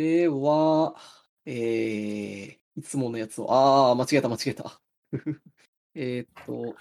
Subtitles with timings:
[0.00, 0.96] では、
[1.44, 4.80] えー、いつものやつを、あー、間違えた、間違えた。
[5.94, 6.74] えーっと、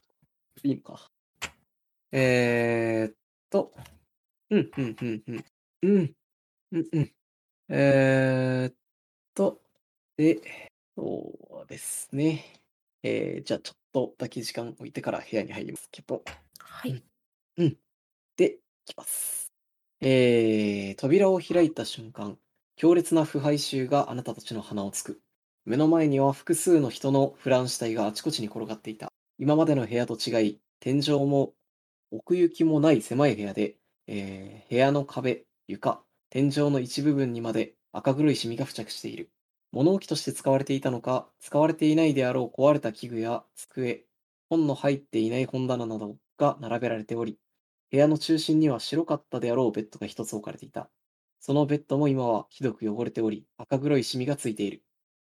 [0.63, 1.11] いいのか。
[2.13, 3.15] えーっ
[3.49, 3.73] と、
[4.49, 5.45] うん、うん、うん、うん、
[5.81, 6.15] うん、
[6.71, 7.13] うん、うん。
[7.67, 8.75] えーっ
[9.33, 9.61] と、
[10.15, 12.63] で、そうですね。
[13.03, 16.23] えー、じゃあちょっとだけ時間置いてから部屋に入りますけど、
[16.57, 17.03] はい。
[17.57, 17.77] うん。
[18.37, 19.51] で、いきます。
[19.99, 22.39] えー、扉を開いた瞬間、
[22.79, 25.19] 強烈な腐敗臭があなたたちの鼻をつく。
[25.65, 29.11] 目の前には複数の人のフラン死体があちこちに転がっていた。
[29.37, 31.51] 今までの部屋と違い、天井も
[32.09, 33.75] 奥行きもない狭い部屋で、
[34.07, 39.29] えー部屋の壁、床、天井の一部分にまで赤黒いシミが付着している。
[39.73, 44.05] 物置として使われていたのか、使われていないであろう壊れた器具や机、
[44.49, 47.39] 本の入っていない本棚などが並べられており、
[47.91, 50.89] 部屋の中心には白かったであろうベッドが一つ置かれていた。
[51.39, 54.83] そのベッドも今はひどく汚れており、赤黒いシミがついている。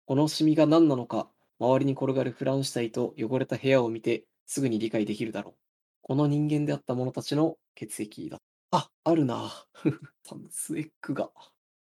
[0.06, 5.54] このシミが何なのか、周りに転がるフラン死体と汚れた部屋を見てすぐに理解できるだろう。
[6.02, 8.38] この人間であった者たちの血液だ。
[8.72, 9.50] あ、あるな。
[10.24, 11.30] サムスエッグが。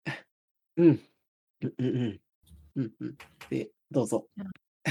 [0.77, 1.01] うん。
[1.61, 2.21] うんうんうん。
[2.75, 3.17] うんうん。
[3.49, 4.27] で、どうぞ。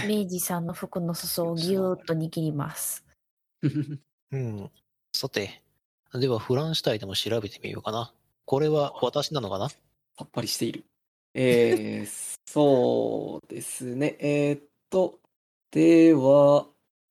[0.09, 3.05] 明治さんの服の裾を ぎゅーっと握ります。
[4.31, 4.71] うん。
[5.13, 5.63] さて、
[6.13, 8.15] ではフラン死体でも調べてみようかな。
[8.47, 9.69] これは私なのかな？
[9.69, 9.77] さ
[10.25, 10.85] っぱりしている。
[11.35, 12.09] えー、
[12.47, 14.17] そうですね。
[14.21, 15.19] えーっと、
[15.71, 16.67] では、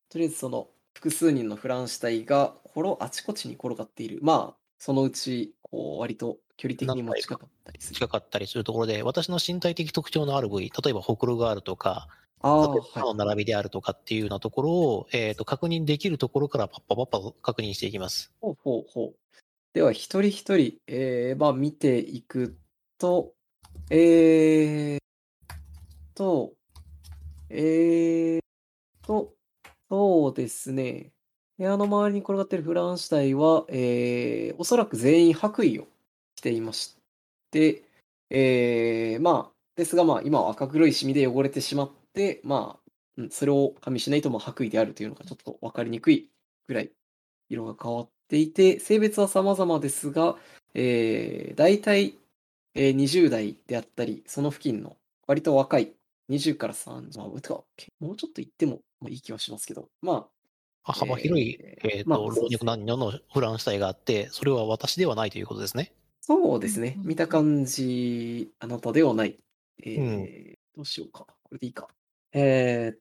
[0.10, 4.20] とりあえずその複数人のフラン死体が転あちこちに転がっている。
[4.22, 7.96] まあ、そのうち、こう、割と距離的にも近かったりする。
[7.96, 12.08] 近かったりするところで、私の身体的特徴のある部位、例えばほくろがあるとか、
[12.42, 13.16] あ歯はい。
[13.16, 18.34] の並びであるとかっていうようなところを、えー、と確認できるところからパッパパッパと確認していきます。
[18.42, 19.16] ほうほうほう。
[19.74, 22.56] では、一人一人、えー、まあ、見ていく
[23.00, 23.34] と、
[23.90, 25.00] えー
[26.14, 26.54] と、
[27.50, 28.42] えー
[29.02, 29.34] と、
[29.90, 31.12] そうですね。
[31.58, 35.88] 部屋の周りに転がっているフラン死体は、えー、おそらく全員白衣を
[36.36, 36.96] 着ていまし
[37.50, 37.84] て、
[38.30, 46.30] えー、まあ、ですが、まあ、今は赤黒いシミで汚れてしまって、まあ、うんそれを加味しないと、まあ、白衣であるというのがちょっと分かりにくい
[46.68, 46.92] ぐらい
[47.50, 50.38] 色が変わっていて、性別は様々ですが、
[50.74, 52.18] えー、大体、
[52.76, 54.98] えー、20代であったり、その付近の
[55.28, 55.94] 割と若い
[56.30, 57.64] 20から30、まあ、てか
[58.00, 60.28] もうちょっと言ってもまあいい気はしますけど、ま
[60.84, 65.94] あ、あ幅広い、ええーとーまあ老若男女のフラン死体があって、それは私ではないということですね。
[66.22, 67.06] そうですねう。
[67.06, 69.38] ん見た感じ、あなたではない。
[69.84, 71.28] えーうんどうしようか。
[71.44, 71.88] これでいいか。
[72.32, 73.00] えーっ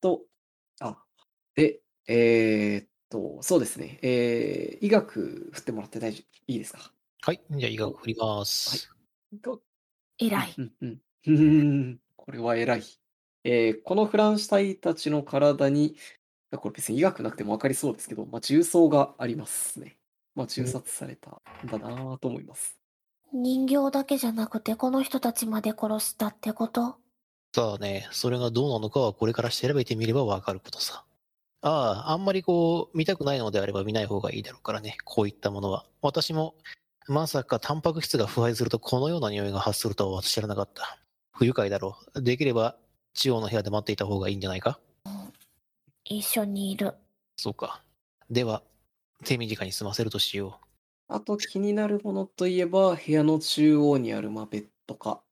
[0.00, 0.22] と、
[0.80, 0.98] あ、
[1.54, 3.98] で、えーっと、そうですね。
[4.02, 6.90] えー医学振ってもらって大丈夫いいですか？
[7.20, 7.40] はい。
[7.50, 8.90] じゃあ、医学振ります。
[9.32, 9.62] 医学
[10.18, 10.54] 偉い。
[10.58, 12.00] うんうんうんうん。
[12.16, 12.82] これは偉い。
[13.44, 15.96] えーこのフランス体たちの体に、
[16.50, 19.98] これ別に医学なくても分かりそうですけど、まあ、重曹がありますね。
[20.34, 21.30] まあ、銃殺された
[21.64, 22.78] んだなと思います。
[23.32, 26.96] 人形だけじゃなくてこの人たちまで殺したってこと？
[27.54, 31.04] さあね、それがどうなのかはこれから調べてみればわかることさ。
[31.62, 35.86] ああ、あんまりこう、見たくないのであれば見ない方がいいだろうからね、こういったものは。
[36.02, 36.54] 私も、
[37.08, 40.98] まさかタンパク質が腐敗するとこのような匂いが発するとは私知らなかった。
[41.32, 42.22] 不愉快だろう。
[42.22, 42.76] できれば、
[43.14, 44.80] 地方の部屋で待っていた方がいいんじゃないか？
[46.04, 46.94] 一緒にいる。
[47.36, 47.82] そうか。
[48.28, 48.62] では、
[49.24, 50.58] 手短に済ませるとしよ
[51.08, 55.22] あと気になるものといえば、部屋の中央にある、まあ、ベッドか、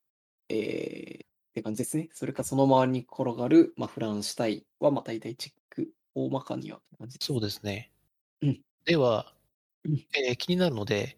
[0.49, 2.09] えー、って感じですね。
[2.13, 5.60] それかその周りに転がる、まあ、フラン死体は、まあ、大体チェック、
[6.15, 6.81] 大まかには。
[7.21, 7.91] そうですね。
[8.43, 9.33] うんでは
[9.85, 11.17] うん、えー気になるので、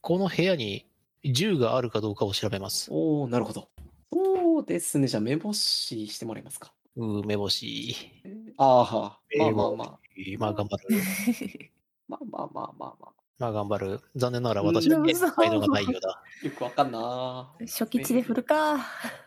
[0.00, 0.86] この部屋に
[1.24, 2.88] 銃があるかどうかを調べます。
[2.90, 3.68] おー、なるほど。
[4.12, 5.06] そうですね。
[5.08, 6.72] じゃあ、目星してもらえますか。
[6.96, 7.96] うー、目星。
[8.24, 9.98] えーあーはー、まあまあまあ。
[10.38, 10.88] まあ頑張る。
[12.08, 14.00] まあまあまあまあままあ頑張る。
[14.14, 15.04] 残念ながらうん私は
[15.34, 16.22] 才能がないようだ。
[16.22, 16.22] あ。
[16.46, 18.78] よくわかんな初期値で振るか。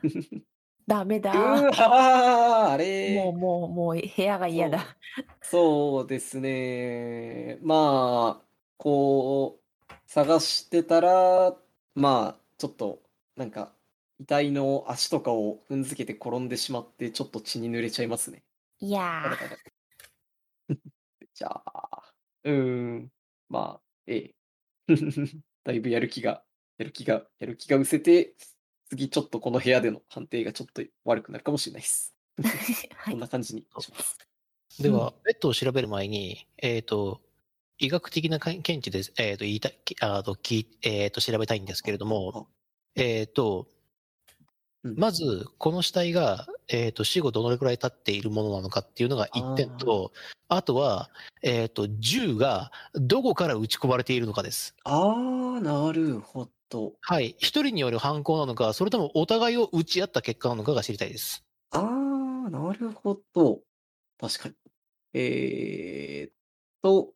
[0.87, 1.31] ダメだ。
[1.31, 4.95] うあれもうもうもう部屋が嫌だ。
[5.41, 7.57] そうですね。
[7.61, 8.45] まあ、
[8.77, 9.59] こ
[9.89, 11.55] う、探してたら、
[11.95, 13.01] まあ、ちょっと、
[13.35, 13.73] なんか、
[14.19, 18.43] 遺体の足とかを踏んづけて転んでしまって、ちょっと血に濡れちゃいますね。
[18.79, 19.57] いやだから
[21.33, 23.11] じゃあ、うーん、
[23.49, 24.35] まあ、ええ。
[25.63, 26.43] だいぶやる気が、
[26.77, 28.35] やる気が、やる気が失せて、
[28.89, 32.15] 次ちょっとこの部屋での判定がちょっと悪くなるかもしれないです。
[32.39, 32.47] ー
[32.95, 33.13] はい。
[33.13, 34.17] こんな感じにします。
[34.79, 37.21] では、ベッドを調べる前に、えっ、と、
[37.77, 42.47] 医学的な見地で、えっ、と、言いたい、あと、きえっ、と、調べたいんですけれども、
[42.95, 43.67] えっ、と、
[44.83, 50.11] うんまず、この死体が、えっ、と、死後どのくらい経っているものなのかっていうのが1点と、
[50.47, 51.09] あとは、
[51.41, 54.75] えっ、と、銃がどこから撃ち込まれているのかです。
[54.83, 56.93] あー、なるほど。
[57.01, 57.35] はい。
[57.39, 61.43] 一人による犯行なのか、それともお互いを撃ち合った結果なのかが知りたいです。
[61.71, 63.61] あー、なるほど。
[64.19, 64.55] 確かに。
[65.13, 66.33] えーっ
[66.81, 67.13] と、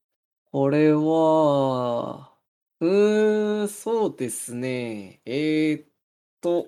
[0.52, 2.34] これは、
[2.80, 5.22] うーん、そうですね。
[5.26, 5.88] えーっ
[6.42, 6.68] と、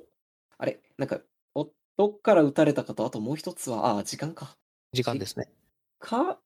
[0.57, 1.21] あれ、なんか、
[1.55, 4.57] おどっから撃たれたかと、あともう一つは、あー、時間か。
[4.93, 5.49] 時間ですね。
[5.99, 6.39] か、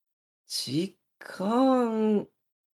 [0.47, 2.27] 時間、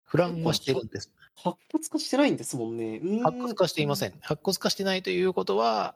[0.04, 1.12] フランはしてるんです。
[1.44, 3.00] 白骨化してないんですもんね。
[3.00, 4.14] ん白骨化していません。
[4.22, 5.96] 白骨化してないということは、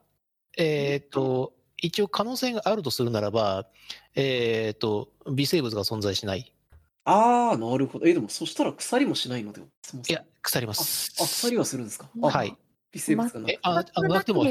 [0.57, 3.67] えっ、と、一応可能性があるとするならば、
[4.15, 6.53] えっ、と、微生物が存在しない。
[7.03, 8.07] あー、なるほど。
[8.07, 11.11] え、でも、そしたら鎖もしないのでは、そもそもいや、腐りまあ、す。
[11.21, 12.09] あ、鎖はするんですか？
[12.23, 12.55] あはい。
[12.91, 14.45] 微生物がなくえああのなくても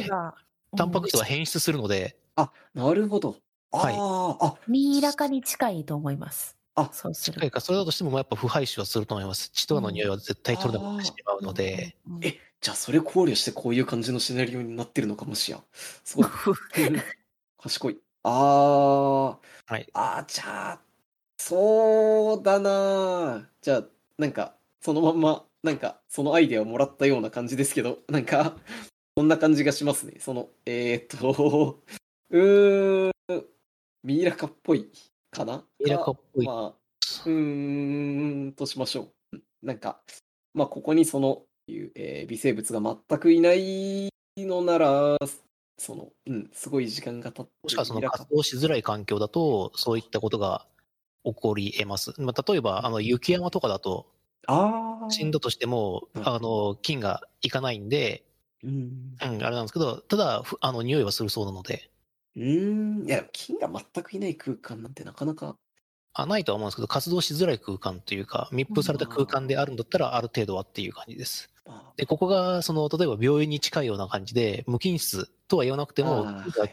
[0.76, 3.36] タンパク質は変質するので、あ、なるほど。
[3.72, 6.56] あはいあ、あ、ミイラ化に近いと思います。
[6.76, 9.50] あそうする近いか、それだとしても、やっぱ腐敗臭はすると思います。
[9.50, 15.62] 血とかの匂いは絶対取れなくなってしまうので、、うんえ、じゃあそれ考慮してこういう感じのシナリオになってるのかもしや。
[15.72, 16.26] すごい。
[17.58, 17.98] 賢い。
[18.24, 19.28] ああ、
[19.72, 19.88] はい。
[19.92, 20.80] あーじゃあ、
[21.38, 23.48] そうだな。
[23.60, 23.84] じゃあ、
[24.18, 28.56] なんか、そのまんま、なんか、そのアイデアをもらったような感じですけど、 なんか、
[29.16, 30.18] そんな感じがしますね。
[30.20, 31.82] その、えーっと、
[32.30, 33.46] うーん、
[34.02, 34.90] ミイラカっぽい
[35.34, 35.64] かな？
[35.80, 36.46] ミイラカっぽい。
[36.46, 36.66] まあ、
[37.26, 39.08] うーんとしましょう。
[39.32, 40.00] うんなんか、
[40.52, 45.16] まあ、ここにその、いう、えー微生物が全くいないのなら、
[45.78, 50.66] その、うん、すごい時間が経って、もしくはその活動しづらい環境だと、そういったことが
[51.24, 52.12] 起こり得ます。
[52.20, 54.06] まあ、例えば、あの、雪山とかだと、
[54.46, 56.28] ああ、死んだとしても、うん。
[56.28, 58.22] あの、菌がいかないんで、
[58.62, 59.16] うん。
[59.22, 61.90] うん、あれなんですけど、ただ、ふあの、匂いはするそうなので、
[62.36, 63.06] うーん。
[63.06, 65.56] いや、菌が全くいない空間なんてなかなか。
[66.14, 71.50] あないとは思うんですけど、活動しづらい空間というか、密封された空間であるんだったら、ある程度はっていう感じです。
[71.66, 76.26] まあ、で、ここが、その、例えば病院に近いような感じで、無菌室とは言わなくても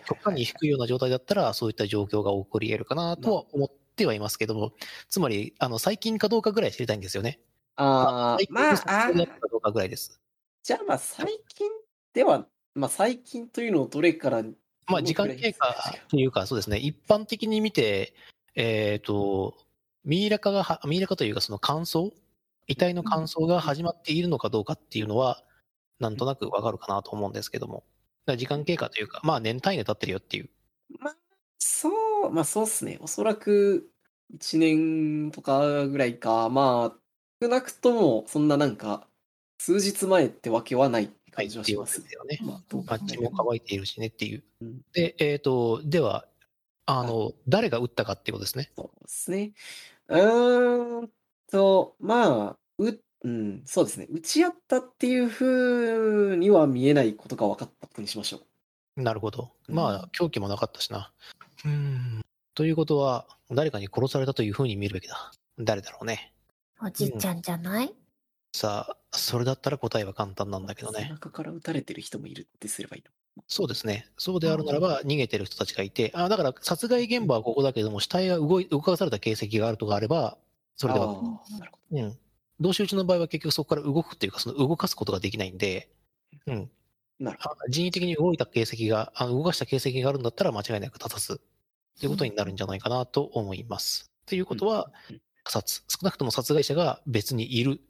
[0.05, 4.73] 極端に低いような状態だったら、そういった状況が起こり得るかなとは思ってはいますけども、
[5.09, 7.39] つまり、あの、最近かどうかぐらい知りたいんですよね。
[7.75, 10.21] あー最近の撮まあ、あかどうかぐらいです。
[10.63, 11.69] じゃあまあ、最近
[12.13, 14.43] では、まあ、最近というのをどれから、
[14.87, 18.13] まあ、時間経過というか、そうですね、一般的に見て、
[18.55, 19.55] えっ、と、
[20.03, 22.11] ミイラ化がは、ミイラ化というか、その乾燥？
[22.67, 25.43] 遺体の乾燥が始まっているのかどうかっていうのは、
[25.99, 27.83] なんとなくわかるかなと思うんですけども。
[28.37, 30.49] 時間経過というか、まあ、年単位で経ってるよっていう。
[30.99, 31.15] まあ、
[31.57, 31.89] そ
[32.27, 32.97] う、まあそうっすね。
[33.01, 33.89] おそらく
[34.37, 36.49] 1年とかぐらいか。
[36.49, 36.97] まあ、
[37.41, 39.07] 少なくともそんななんか、
[39.57, 42.39] 数日前ってわけはない感じはしますよね。
[42.41, 44.81] まあ、どうまあ、血も乾いているしねっていううん。
[44.93, 46.25] で、えっ、と、では、
[46.85, 48.71] あの、誰が撃ったかっていうことですね。
[48.75, 49.53] そうですね。
[50.09, 51.09] うーん
[51.51, 54.07] と、まあ、う、うん、そうですね。
[54.09, 58.41] 打ち合ったっていう風には見えないことが分かったことにしましょ
[58.97, 59.01] う。
[59.01, 59.51] なるほど。
[59.69, 61.11] うんまあ、凶器もなかったしな。
[61.65, 62.21] うん。
[62.55, 65.31] ということは、誰かに殺されたというふうに見るべきだ。
[65.59, 66.33] 誰だろうね。
[66.83, 67.93] おじいちゃんじゃない、
[68.53, 71.09] さあ、それだったら答えは簡単なんだけど背ね。
[71.09, 73.11] 中から撃たれてる人もいるってすればいいの。
[73.47, 74.07] そうですね。
[74.17, 80.37] そうであるならば、逃げてる人たちがいて、あだから殺害現場はここだけども、死体が動い動かされた形跡があるとかあれば、
[80.75, 82.17] それでは、なるほうん。
[82.59, 85.89] 同士討ちの場合は結局そこから動くっていうか、その動かすことができないんで、
[86.47, 86.65] うん。
[86.65, 87.25] ど。
[87.25, 87.55] なるほど。
[87.55, 91.41] あ人為的に動いた形跡が、あの動かした形跡があるんだったら間違いなく立たず、
[91.99, 94.11] ということになるんじゃないかなと思います。
[94.25, 95.83] ということは、うん他殺。
[95.87, 97.81] 少なくとも殺害者が別にいる。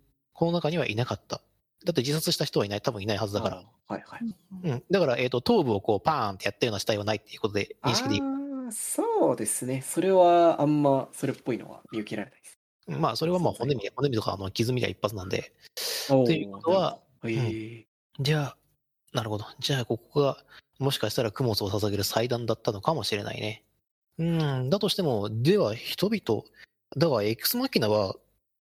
[0.41, 1.39] この中にはいなかった。
[1.85, 3.63] だって自殺した人はいない、多分いないはずだから。
[3.87, 4.19] はいはい。
[4.63, 4.83] うん。
[4.89, 8.21] だから、えっ、と、頭部をこう、パーンってやったような死体はないっていうことで認識でいい。
[8.23, 9.83] ああ、そうですね。
[9.85, 12.59] それはあんまそれっぽいのは見受けられないです。
[12.87, 15.53] まあ、それはまあ、骨身、骨身とか、あの、傷みが一発なんで。
[16.07, 17.85] とということは、へえ
[18.19, 18.57] じゃあ、
[19.13, 19.45] なるほど。
[19.59, 20.43] じゃあ、ここが、
[20.79, 23.63] もしかしたら供物を捧げる祭壇だったのかもしれないね。
[24.17, 26.45] うん、だとしても、では、人々、
[26.97, 28.15] だから、エクスマキナは、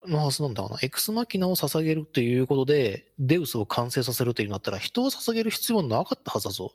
[0.07, 0.77] のはずなんだな。
[0.81, 6.73] エクスマキナを捧げるということで、デウスを完成させるというんだったら、人を捧げる必要なかったはずだぞ。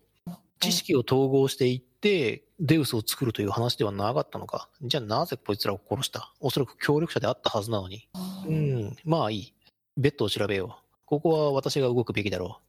[0.61, 4.71] 知識を統合していって、デウスを作るという話ではなかったのか。
[4.83, 6.33] じゃあ、なぜこいつらを殺した？
[6.41, 8.09] おそらく協力者であったはずなのに。
[8.47, 9.55] うん、まあいい。
[9.97, 10.85] ベッドを調べよう。
[11.05, 12.61] ここは私が動くべきだろ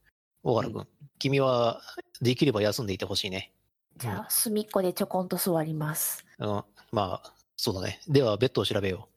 [0.44, 0.50] う。
[0.50, 0.86] 大原君、
[1.18, 1.80] 君は
[2.20, 3.52] できれば休んでいてほしいね。
[3.96, 6.24] じゃあ、隅っこでちょこんと座ります。
[6.38, 6.46] うん、
[6.92, 8.00] まあ、そうだね。
[8.06, 9.08] では、ベッドを調べよ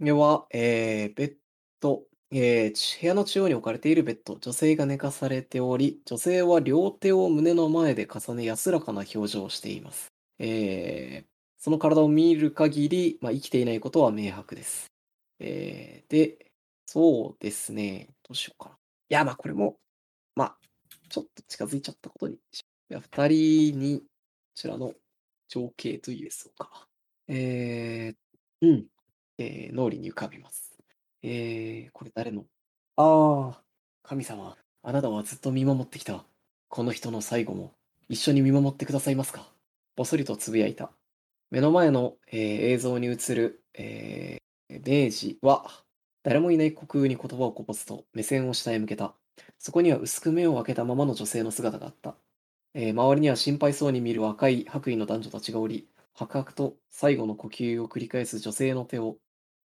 [0.00, 1.36] では、えー、ベッ
[1.80, 10.08] ド、えー部屋の中央に置かれているベッド、女性が寝かされており、女性は両手を胸の前で重ね安らかな表情をしています。
[10.38, 14.88] えーその体を見る限り、まあ、生きていないことは明白です。
[15.40, 16.52] えーで、
[16.86, 18.08] そうですね。
[18.22, 18.76] どうしようかな。
[18.76, 19.78] いや、まあこれも、
[20.36, 20.58] まあ、
[21.10, 22.94] ちょっと近づいちゃったことにしよう。
[22.94, 24.06] いや、二人に、こ
[24.56, 24.94] ちらの
[25.48, 26.88] 情景と言えそうか。
[27.28, 28.86] えー、うん。
[29.38, 30.76] えー脳裏に浮かびます。
[31.22, 32.44] えー、これ誰の？
[32.96, 33.62] ああ、
[34.02, 36.24] 神様、あなたはずっと見守ってきた。
[36.68, 37.72] この人の最後も
[38.08, 39.48] 一緒に見守ってくださいますか？
[39.96, 40.90] ぼそりとつぶやいた。
[41.50, 42.40] 目の前の、えー
[42.72, 45.66] 映像に映る、えー明治は、
[46.22, 49.14] 誰もいない虚空に言葉をこぼすと目線を下へ向けた。
[49.58, 52.16] そこには薄く目を開けたままの女性の姿があった。
[52.74, 59.16] えー周りには心配そうに見る若い白衣の男女たちがおり、白々と最後の呼吸を繰り返す女性の手を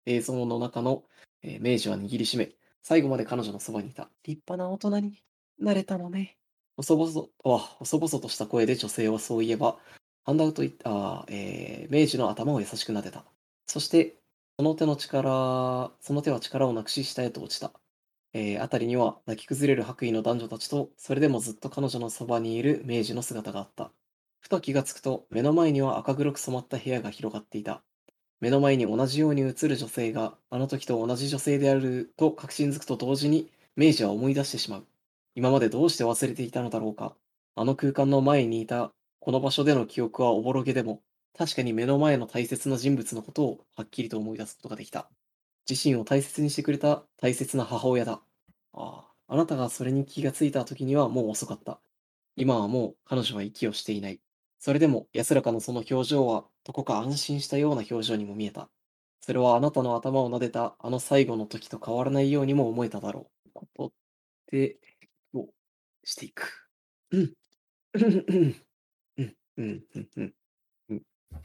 [0.06, 1.04] 映像の中の、
[1.42, 4.10] えー明治は握りしめ、最後まで彼女のそばにいた。
[4.24, 5.24] 立派な大人に
[5.60, 6.38] なれたのね。
[6.78, 9.80] 細々と、あ、細々とした声で女性はそう言えば、
[10.24, 13.26] ハンダウトいあ、えー明治の頭を優しく撫でた。
[13.68, 14.18] そして、
[14.58, 17.74] その手の力、その手は力をなくし下へと落ちた。
[18.34, 23.92] えー、辺りには泣き崩れる白衣の男女たちと、それでもずっと彼女のそばにいる明治の姿があった。
[24.40, 27.84] ふと気がつくと、目の前には赤黒く染まった部屋が広がっていた。
[28.44, 34.86] 目の前に同じように映る女性が、あの時と同じ女性であると確信づくと同時に、明治は思い出してしまう。
[35.34, 37.16] 今までどうして忘れていたのだろうか。
[37.56, 41.02] あの空間の前にいた、この場所での記憶はおぼろげでも、
[41.38, 45.10] 確かに目の前の大切な人物のことをはっきりと思い出すことができた。
[45.70, 48.20] 自身を大切にしてくれた大切な母親だ。
[48.74, 51.80] ああ、あなたがそれに気がついた時にはもう遅かった。
[52.36, 54.20] 今はもう彼女は息をしていない。
[54.64, 58.70] それでも安らかなその表情はどこか安心したような表情にも見えた。
[59.20, 63.50] それはあなたの頭を撫でたあの最後の時と変わらないようにも思えただろう。
[63.52, 63.92] こと
[64.50, 64.78] で、
[65.34, 65.50] を
[66.06, 66.66] していく。
[67.12, 67.34] うん。
[67.94, 68.56] うん。
[69.18, 69.36] うん。
[69.58, 69.84] うん。
[69.96, 70.10] うん。
[70.16, 70.34] うん。
[70.92, 71.02] うん。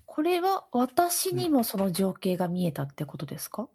[0.06, 3.68] これは私にもその情景が見えたってことですか、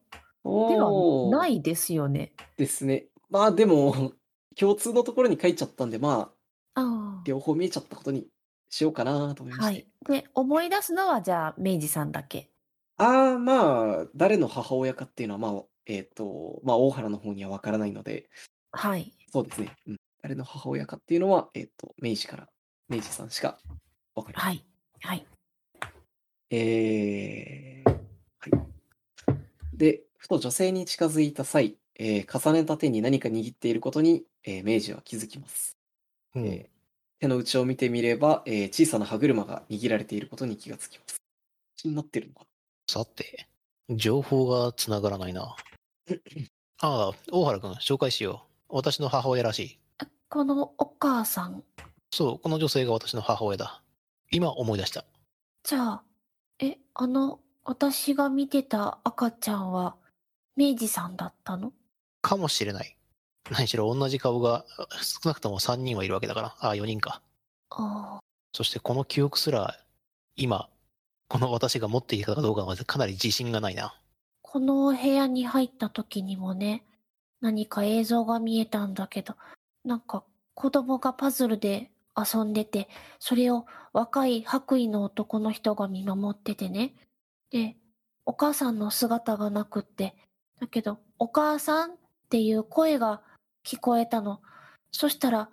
[0.45, 2.31] ではないですよね。
[2.55, 3.07] ですね。
[3.29, 4.13] まあでも、
[4.57, 6.33] 共通のところに書いちゃったんで、ま
[6.75, 8.25] あ、あ両方見えちゃったことに
[8.73, 9.57] しようかなと思いあ。
[9.61, 9.87] まして。
[10.11, 10.21] はい。
[10.21, 12.49] で、思い出すのはじゃあ、明治さんだけ。
[12.97, 18.31] ああ、まあ、誰の母親かっていうのは、まあ、えっ、と、まあ、大原の方にはわからないので、
[18.71, 19.13] はい。
[19.31, 19.75] そうですね。
[19.87, 19.97] うん。
[20.23, 22.49] 誰の母親かっていうのは、えっ、と、明治から、
[22.89, 23.59] 明治さんしか
[24.15, 24.49] わかりません。
[24.49, 24.65] はい。
[25.01, 25.25] はい。
[26.49, 29.77] えー、はい。
[29.77, 35.77] で、ふと女性に近づいた際、えー重ねた手に何か握っていることに、えー明治は気づきます。
[36.33, 36.72] うんえー
[37.23, 41.21] 手の内を見てみれば、えー小さな歯車が握られていることに気がつきます。
[41.77, 42.45] 気になってるのか
[42.89, 43.47] さて、
[43.89, 45.55] 情報がつながらないな。
[46.81, 48.75] ああ、大原君、紹介しよう。
[48.75, 49.79] 私の母親らしい。
[50.27, 51.63] このお母さん、
[52.11, 53.81] そう、この女性が私の母親だ。
[54.29, 55.05] 今思い出した。
[55.63, 56.03] じゃあ、
[56.59, 59.95] え、あの、私が見てた赤ちゃんは、
[60.57, 61.71] 明治さんだったの？
[62.21, 62.97] かもしれない。
[63.51, 66.55] 何しろ同じ顔があ 少なくとも3人はいるわけだから。
[66.59, 67.21] ああ、4人か。
[67.69, 68.19] ああ。
[68.53, 69.77] そしてこの記憶すら、
[70.35, 70.69] 今、
[71.27, 73.99] この私が持っていたかどうかはかなり自信がないな。
[74.41, 76.85] この部屋に入った時にもね、
[77.41, 79.35] 何か映像が見えたんだけど、
[79.83, 80.23] なんか
[80.53, 82.87] 子供がパズルで遊んでて、
[83.19, 86.93] それを若い白衣の男の人が見守っててね。
[87.49, 87.75] で、
[88.25, 90.15] お母さんの姿がなくって、
[90.59, 91.95] だけど、お母さんっ
[92.29, 93.21] ていう声が
[93.65, 94.41] 聞こえたの。
[94.91, 95.49] そしたら、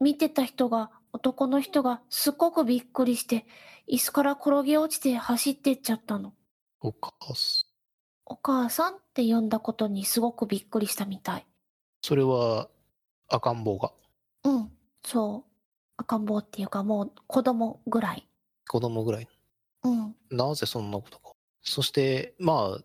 [0.00, 3.46] 見てた人が、男の人がすっごくびっくりして、
[3.86, 6.32] 椅子から転げ落ちて走ってっちゃったの。
[6.80, 7.72] お母さん。
[8.24, 11.46] お母さんって呼んだことにすごくびっくりしたみたい。
[12.02, 12.68] それは、
[13.28, 13.92] 赤ん坊が？
[14.44, 14.72] うん、
[15.04, 15.50] そう。
[15.98, 18.26] 赤ん坊っていうかもう子供ぐらい。
[18.68, 19.28] 子供ぐらい。
[19.84, 21.32] うん、なぜそんなことか。
[21.62, 22.78] そして、ま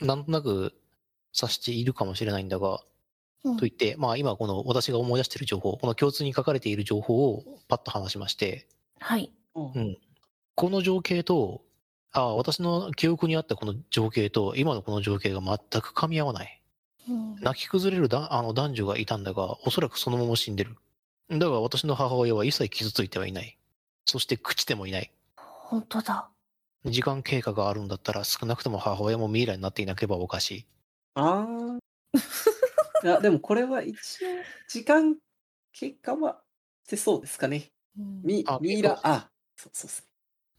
[0.00, 0.74] あ、なんとなく
[1.32, 2.78] 察しているかもしれないんだが、うん
[3.42, 8.68] と言って、まあ今この私が思い出している情報、この共通に書かれている情報をパッと話しまして、
[9.00, 9.32] はい。
[9.54, 9.96] なうん
[10.54, 11.62] この情景と、
[12.12, 16.62] あ私の記憶にあったこの情景と、今のこの情景が全く噛み合わない。
[17.08, 20.76] うん、泣き崩れるだあの男女がいたんだが、おそらくそのまま死んでる。
[21.30, 23.58] だが私の母親は一切傷ついてはいない。
[24.04, 25.12] そして朽ちてもいない。
[25.36, 26.28] 本当だ。
[26.84, 30.66] 時間経過があるんだったら少なくとも母親もミイラになっていなければおかしい。
[31.14, 31.78] ああ。
[33.02, 34.28] いや、でもこれは一応、
[34.68, 35.16] 時間
[35.72, 36.42] 経過は
[36.84, 37.70] してそうですかね。
[37.98, 40.08] うんミあミイラ、あ、そうそうですね。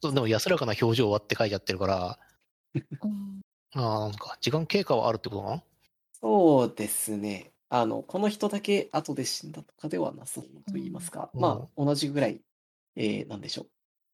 [0.02, 2.20] そうでも安らかな表情はって書いちゃってるから、
[2.76, 3.42] うん
[3.76, 5.64] あーなんか時間経過はあるってことかな
[6.22, 7.52] そうですね。
[7.70, 12.42] あの、この人だけ後で死んだとかではなさそうと言いますか、うんまあ、同じぐらい、
[12.96, 13.68] えー、なんでしょう。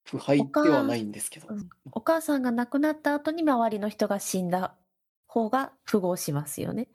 [0.05, 1.47] 腐敗ではないんですけど。
[1.49, 4.75] うんお母さんが亡くなった後に周りの人が死んだ
[5.27, 6.87] 方が符合しますよね。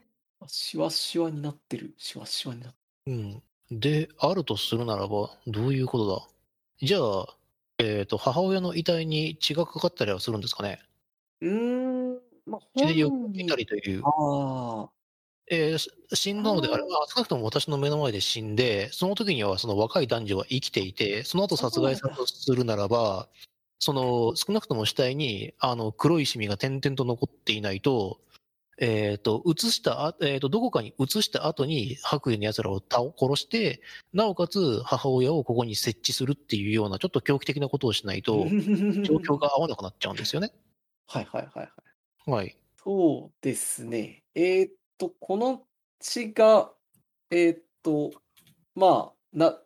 [0.49, 1.95] シワシワになってる。
[1.99, 3.43] シワシワになってうん。
[3.71, 6.29] で、あるとするならば、どういうこと
[6.81, 6.87] だ？
[6.87, 7.37] じゃあ、
[7.79, 10.81] えっ、と、母親の遺体に血がかかったりはするんですかね？
[11.41, 11.51] る。
[11.51, 14.03] うーん、まあ、血で本汚れていたりという。
[14.05, 14.91] ああ、
[15.51, 23.29] えーし死んだのであればあ、少なくとも私の目の前で死んで、その時にはその若い男女は生きていて、その後殺害されたとするならば、
[23.79, 28.21] その少なくとも死体にあの黒いシミが点々と残っていないと、
[28.79, 33.81] えっ、と、移したあ、えっ、と、どこかに移した後に白衣の奴らを倒殺して、
[34.13, 38.47] なおかつ母親をここに設置するっていうような、ちょっと狂気的なことをしないと、
[39.05, 40.53] 状況が合わなくなっちゃうんですよね。
[41.07, 42.31] はいはいはいはい。
[42.31, 42.57] はい。
[42.77, 44.25] そうですね。
[44.35, 45.67] えーっと、この
[46.01, 46.73] 血が、
[47.31, 48.11] えーっと、
[48.75, 49.59] まあ、な、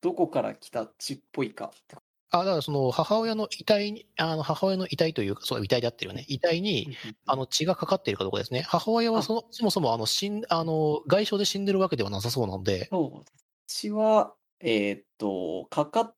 [0.00, 6.24] どこから来た血っぽいかってこあ、だからその母親の遺体に、あの母親の遺体というか、そう、遺体であってるよね。
[6.28, 7.32] 遺体に、と。
[7.32, 8.62] あの血がかかっているかどうかですね。
[8.62, 13.30] 母親はそのそもそもあの死んあの外傷で死んでるわけではなさそうなので、そう。
[13.66, 16.14] 血は、えーっと、かかっ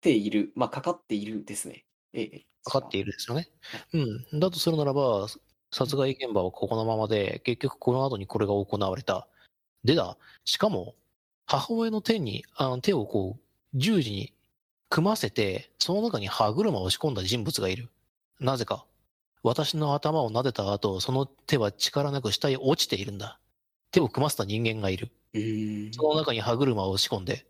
[0.00, 0.52] ている。
[0.54, 1.84] まあ、かかっているですね。
[2.12, 3.12] えーかかっている。
[3.12, 3.48] るですよね。
[3.92, 4.40] うん。
[4.40, 5.26] だとするならば、
[5.70, 9.28] 殺害現場はここのままで、結局この後にこれが行われた。
[9.84, 10.16] でだ、
[10.46, 10.94] しかも、
[11.46, 14.32] 母親の手に、あの手をこう、十字に
[14.94, 17.88] 組ませて、その中に歯車を仕込んだ人物がいる。
[18.38, 18.84] なぜか。
[19.42, 23.40] 私の頭を撫でた後、その手は力なく下へ落ちているんだ。
[23.90, 25.10] 手を組ませた人間がいる。
[25.96, 27.44] その中に歯車を仕込んで、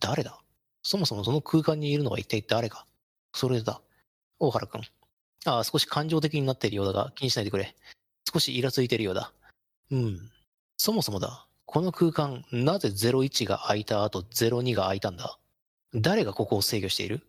[0.00, 0.38] 誰だ？
[0.82, 2.84] そもそもその空間にいるのは一体誰か？
[3.32, 3.80] それだ。
[4.38, 4.82] 大原くん。
[5.46, 7.74] ああ、少し感情的になっているようだが、気にしないでくれ。
[8.30, 9.32] 少しイラついているようだ。
[9.90, 10.30] うん。
[10.76, 11.46] そもそもだ。
[11.64, 15.38] この空間、なぜ01が開いた後02が開いたんだ？
[15.94, 17.22] 誰がここを制御している？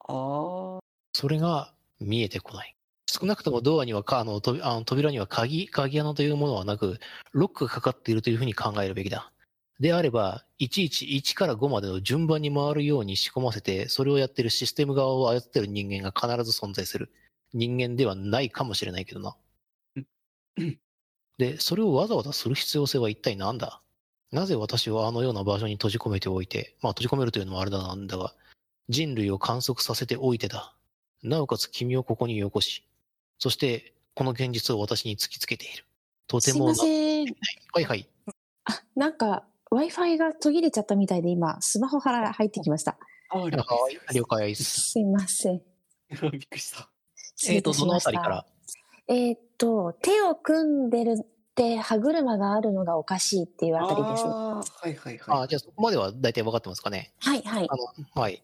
[0.00, 0.80] ああ、
[1.12, 2.76] それが見えてこない。
[3.08, 6.98] 少なくともドアにはか、あの、とあの扉には鍵、鍵穴というものはなく、
[7.32, 9.32] ロックがかかっているというふうに考えるべきだ。
[9.78, 17.12] であれば、いちいち1から5までの順番に回るように仕込ませて、それをやってるシステム側を操ってる人間が必ず存在する。
[17.52, 19.36] 人間ではないかもしれないけどな
[19.96, 20.06] うん。
[21.38, 23.82] で、それをわざわざする必要性は一体何だ？
[24.36, 28.34] なぜ私をあのような場所に閉じ込めておいて、まあ閉じ込めるというのもあれだなんだが、
[28.90, 30.74] 人類を観測させておいてだ。
[31.22, 32.86] なおかつ君をここによこし、
[33.38, 35.86] そしてこの現実を私に突きつけている。
[36.26, 37.26] とてすいません。
[37.72, 38.06] はいはい。
[38.66, 42.98] あ、なんか Wi-Fi が途切れちゃったみたいで今スマホから入ってきました。
[43.30, 43.48] ああ、
[44.12, 44.90] 了解です。
[44.90, 45.62] すいません。
[46.14, 46.90] 解 びっくりした。
[47.48, 48.46] えっ、と、どのあたりから？
[49.08, 51.24] えーっと、手を組んでる
[51.56, 54.30] って歯車があるのがおかしいっていうあたりですね。
[54.30, 55.48] ああ、はいはいあはい。
[55.48, 57.14] じゃあそこまでは大体分かってますかね。
[57.20, 57.76] はいはいあ。
[58.14, 58.42] の、はい。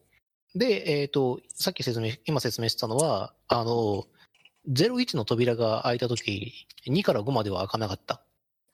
[0.55, 4.07] で、えっ、と、さっき説明、今説明したのは、あの、
[4.69, 8.23] 01の扉が開いたとき、2から5までは開かなかった。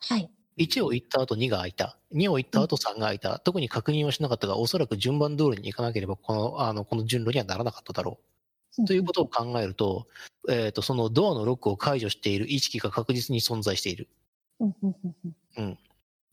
[0.01, 0.31] はい。
[0.59, 1.99] 1を行った後2が開いた。
[2.15, 3.41] 2を行った後3が開いた。
[3.41, 8.21] 特に確認をしなかったが、おそらく順番通りに行かなければ、この、あの、この順路にはならなかっただろ
[8.79, 8.87] う。
[8.87, 10.07] ということを考えると、
[10.49, 14.09] えっ、と、そのドアのロックを解除している意識が確実に存在している。
[14.61, 15.79] うんうんうんうん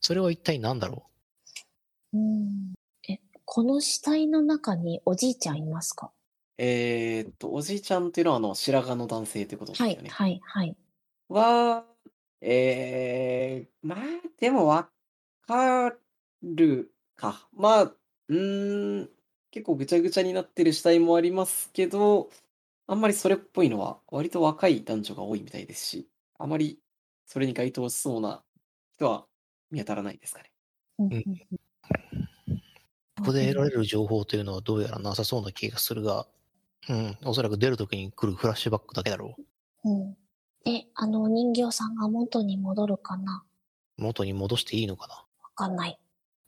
[0.02, 1.04] それは一体何だろ
[2.14, 2.18] う？
[2.18, 2.74] ん
[3.10, 6.12] え、この死体の中におじいちゃんいますか？
[6.58, 10.10] えーっと、おじいちゃんっていうのは、あの、白髪の男性ということですはいよね。
[10.10, 10.78] はいはい。
[11.28, 11.86] は、
[12.40, 14.00] えー、まあ、
[14.40, 14.90] でもわ
[15.48, 15.94] か
[16.42, 17.48] るか。
[17.54, 19.10] まあ、うーん、
[19.52, 22.30] 結構ぐちゃぐちゃになってる死体もありますけど、
[22.88, 26.08] あんまりそれっぽいのは、割と若い男女が多いみたいですし、
[26.38, 26.80] あまり
[27.26, 28.44] それに該当しそうな
[28.96, 29.26] 人は
[29.72, 30.52] 見当たらないですかね。
[31.00, 31.24] うんうんう
[33.18, 36.28] ここで得られる情報というのはどうやらなさそうな気がするが、
[36.90, 39.36] うん、おそらく出るときに来るフラッシュバックだけだろ
[39.84, 40.18] うん
[40.66, 43.44] え、あの人形さんが元に戻るかな？
[43.98, 44.04] う。
[44.04, 45.16] 元に戻していいのかな？
[45.16, 46.00] わかんない。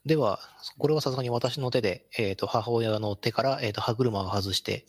[0.04, 0.40] では、
[0.76, 4.86] これはさすがに私の手で、えっ、と、母親の手から、えっ、と、歯車を外して、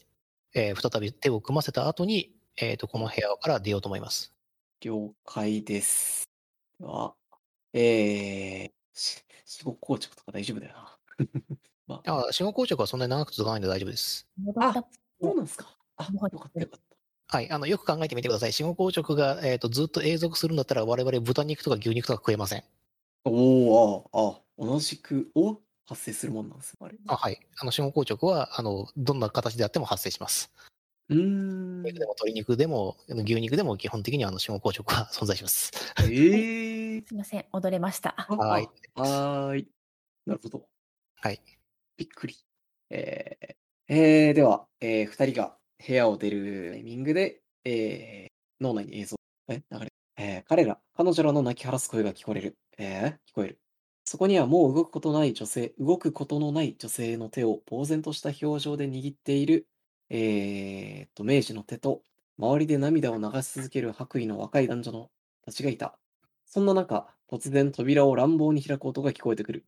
[0.55, 4.33] えー再び手を組ませた後に、えっ、と、この部屋から出ようと思います。
[4.81, 6.29] 了解です。
[6.79, 7.13] では、
[7.73, 10.97] えー、し死後硬直とか大丈夫だよな。
[11.87, 14.27] まあ、ああ、死後硬直はそんなに長く続かないんで大丈夫です。
[14.37, 14.87] 戻った。
[15.21, 15.77] そうなんですか。
[15.97, 17.37] あ、よはいかったよかった。
[17.37, 18.53] はい、あの、よく考えてみてください。
[18.53, 22.63] 死後硬直が、えっ、と、ずっと永続するんだったら、我々豚肉とか牛肉とか食えません。
[23.25, 26.97] おお、あ、あ、同じく、お発生するもんなんですね、あれ。
[27.07, 27.39] あはい。
[27.57, 30.53] あの、死後硬直は、あの、どんな形であっても発生します。
[31.09, 31.81] うーん。
[31.83, 35.71] 肉でも鶏肉でも牛肉でも基本的にはあの死後硬直は存在します。
[35.97, 37.05] ええい。
[37.07, 38.15] すいません、踊れました。
[38.17, 38.69] あはい。
[38.95, 39.67] あはーい。
[40.25, 40.67] なるほど。
[41.21, 41.41] はい。
[41.97, 42.35] びっくり。
[42.91, 43.55] えー
[43.91, 48.29] えーでは、えー二人が部屋を出るタイミングで、えー
[48.63, 49.17] 脳内に映像、
[49.49, 52.57] え、流れ、えー彼ら、彼女らの泣き晴らす声が聞こえる。
[52.77, 53.59] えー聞こえる。
[54.05, 59.67] そこにはもう動くことない女性、動くことのない女性の手を呆然とした表情で握っている、
[60.09, 62.03] えーっと、明治の手と、
[62.37, 65.11] 周りで涙を流し続ける白衣の若い男女の
[65.45, 65.99] たちがいた。
[66.45, 69.65] そんな中、突然扉を乱暴に開く音が聞こえてくる。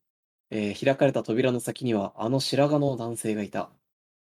[0.50, 3.72] えー開かれた扉の先にはあの白髪の男性がいた。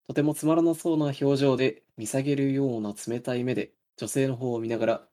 [0.08, 5.08] とてもつまらなそうな表情で見下げるような冷たい目で女性の方を見ながら、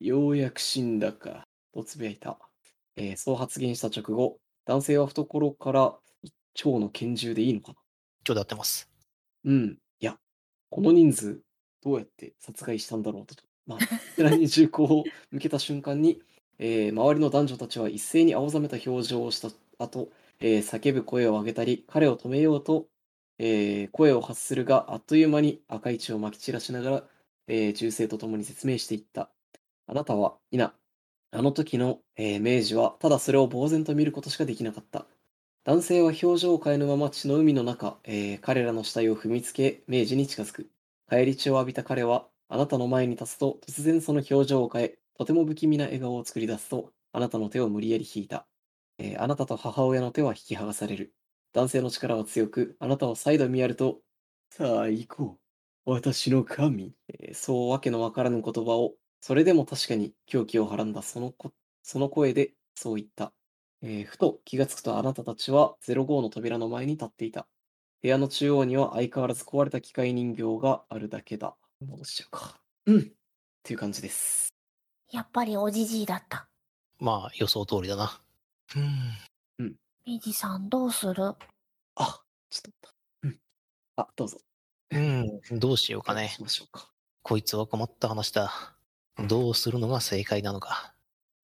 [0.00, 1.44] ようやく死んだか、
[1.74, 2.38] とつぶやいた。
[2.96, 7.78] えーそう発言した直後、男性は懐から一丁の拳銃でいいのかな
[8.24, 8.88] ちょうどやってます。
[9.44, 9.78] うん。
[10.72, 11.42] この人数、
[11.82, 13.36] どうやって殺害したんだろうと。
[13.66, 13.84] まあ、
[14.16, 16.22] 寺に銃口を向けた瞬間に、
[16.58, 22.88] えー周りの男女たちは一斉に青ざめた表情をした後、えー叫ぶ声を上げたり、彼を止めようと、
[23.38, 27.08] えー声を発するが、あっという間に赤い血をまき散らしながら、
[27.48, 29.30] えー銃声とともに説明していった。
[29.86, 30.74] あなたは、イナ、
[31.32, 35.06] あの時の、えー明治は、ただそれを呆然と見ることしかできなかった。
[35.64, 40.70] 男性は表情を変えぬまま血の海の中、えー彼らの死体を踏みつけ、明治に近づく。
[41.08, 48.48] 帰り血を浴びた彼は、あなたの前に立つと、突然その表情を変え、とても不気味な笑顔を作り出すと、あなたの手を無理やり引いた。
[48.98, 51.14] えーあなたと母親の手は引き剥がされる。
[51.52, 54.00] 男性の力は強く、あなたを再度見やると、
[54.50, 55.38] さあ行こ
[55.86, 55.90] う。
[55.90, 56.94] 私の神。
[57.08, 63.32] えーそうわけのわからぬ言葉を、それでも確かに狂気をはらんだそのこその声でそう言った。
[63.82, 67.46] えーふと気がつくとあなたたちは05の扉の前に立っていた。
[68.02, 71.54] 部屋の中央には相変わらず壊れた機械人形があるだけだ。
[71.86, 72.60] 戻しちゃうか。
[72.86, 72.98] うん。
[73.00, 73.02] っ
[73.62, 74.52] ていう感じです。
[75.10, 76.48] やっぱりおじじいだった。
[76.98, 78.20] まあ、予想通りだな。
[79.58, 79.76] うん。
[80.04, 81.34] ミジさんどうする？
[81.94, 82.90] あ、ちょっと待った。
[83.22, 83.38] うん。
[83.96, 84.38] あ、どうぞ。
[84.90, 86.60] うん、どうしようかねどうし。
[86.60, 86.90] ましょうか。
[87.22, 88.52] こいつは困った話だ。
[89.28, 90.94] どうするのが正解なのか。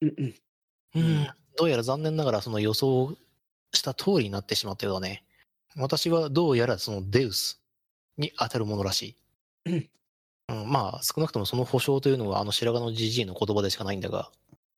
[0.00, 0.34] うんうん。
[0.94, 3.16] うん、どうやら残念ながらその予想
[3.72, 5.24] した通りになってしまったようだね。
[5.76, 7.60] 私はどうやらそのデウス
[8.16, 9.16] に当たるものらしい。
[9.66, 9.90] うん
[10.50, 14.30] うん、まあ、少なくともその保証というのはあの白髪のじじいの言葉でしかないんだが、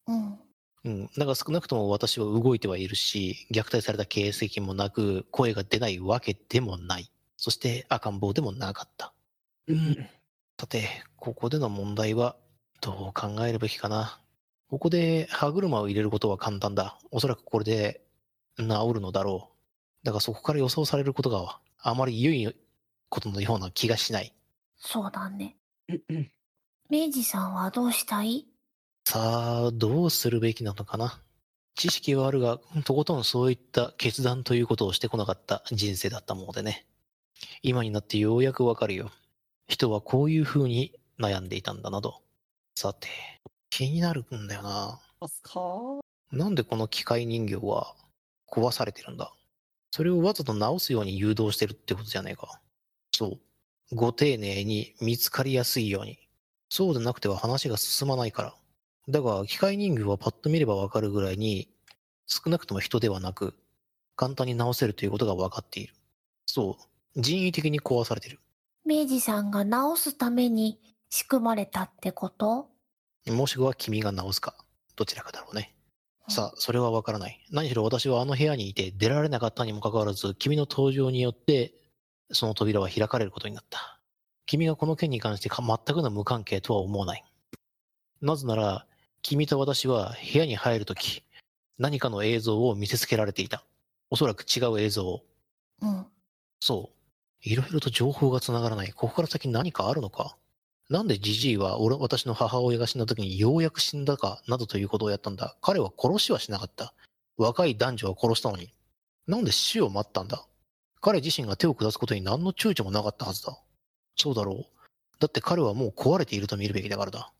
[0.09, 0.39] うん。
[0.85, 7.11] うん、だから少なくとも私は動いてはいるし、虐待された形跡もなく、声が出ないわけでもない。
[7.37, 9.13] そして赤ん坊でもなかった。
[9.69, 10.09] うんうん。
[10.59, 12.37] さて、ここでの問題は、
[12.81, 14.20] どう考えるべきかな。
[14.71, 16.97] ここで歯車を入れることは簡単だ。
[17.11, 18.03] おそらくこれで
[18.57, 19.51] 治るのだろ
[20.03, 20.07] う。
[20.07, 22.55] だがそこから予想されることがあまり良い
[23.09, 24.33] ことのような気がしない。
[24.77, 25.57] そうだね。
[25.89, 26.31] うんうん。
[26.89, 28.47] 明治さんはどうしたい？
[29.05, 31.21] さあ、どうするべきなのかな。
[31.75, 36.87] 知識はあるが、とことんそういった決断ということをしてこなかった人生だったものでね。
[37.63, 39.11] 今になってようやくわかるよ。
[39.67, 42.23] 人はこういう風に悩んでいたんだなど。
[42.77, 43.09] さて、
[43.71, 45.01] 気になるんだよな。
[45.21, 45.61] ますか？
[46.33, 47.95] なんでこの機械人形は
[48.51, 49.33] 壊されてるんだ？
[49.93, 52.61] それをわざと直すように誘導してるってことじゃねえか。
[53.13, 53.39] そう。
[53.93, 56.19] ご丁寧に見つかりやすいように。
[56.69, 58.55] そうでなくては話が進まないから。
[59.09, 61.69] だが、機械人形はパッと見ればわかるぐらいに、
[62.27, 63.57] 少なくとも人ではなく、
[64.15, 65.95] 簡単に直せるということが分かっている。
[66.47, 66.79] そ
[67.17, 67.21] う。
[67.21, 68.39] 人為的に壊されてる。
[68.85, 70.79] 明治さんが治すために
[71.09, 72.70] 仕組まれたってこと？
[73.29, 74.55] もしくは君が直すか。
[74.97, 75.75] どちらかだろうね。
[76.29, 77.45] さあ、それはわからない。
[77.51, 81.75] 何しろ私はあの部屋にいて出られなかったにもかかわらず、君の登場によって、
[82.33, 84.01] その扉は開かれることになった。
[84.47, 87.25] 君がこの件に関してか全くの無関係とは思わない。
[88.21, 88.87] なぜなら、
[89.23, 91.25] 君と私は部屋に入るとき、
[91.79, 93.65] 何かの映像を見せつけられていた。
[94.11, 95.23] おそらく違う映像を。
[95.83, 96.07] うん。
[96.61, 96.97] そう。
[97.43, 98.93] いろいろと情報が繋がらない。
[98.93, 100.37] ここから先何かあるのか
[100.91, 105.57] なんでジジイは俺、私の母親が死んだ時にようやく死んだか、などということをやったんだ。
[105.63, 106.93] 彼は殺しはしなかった。
[107.37, 108.75] 若い男女は殺したのに。
[109.29, 110.45] なんで死を待ったんだ
[111.01, 113.57] 彼自身が手を下すことに何の躊躇もなかったはずだ。
[114.17, 114.67] そうだろう。
[115.21, 117.33] だって彼はもう壊れていると見るべきだからだ。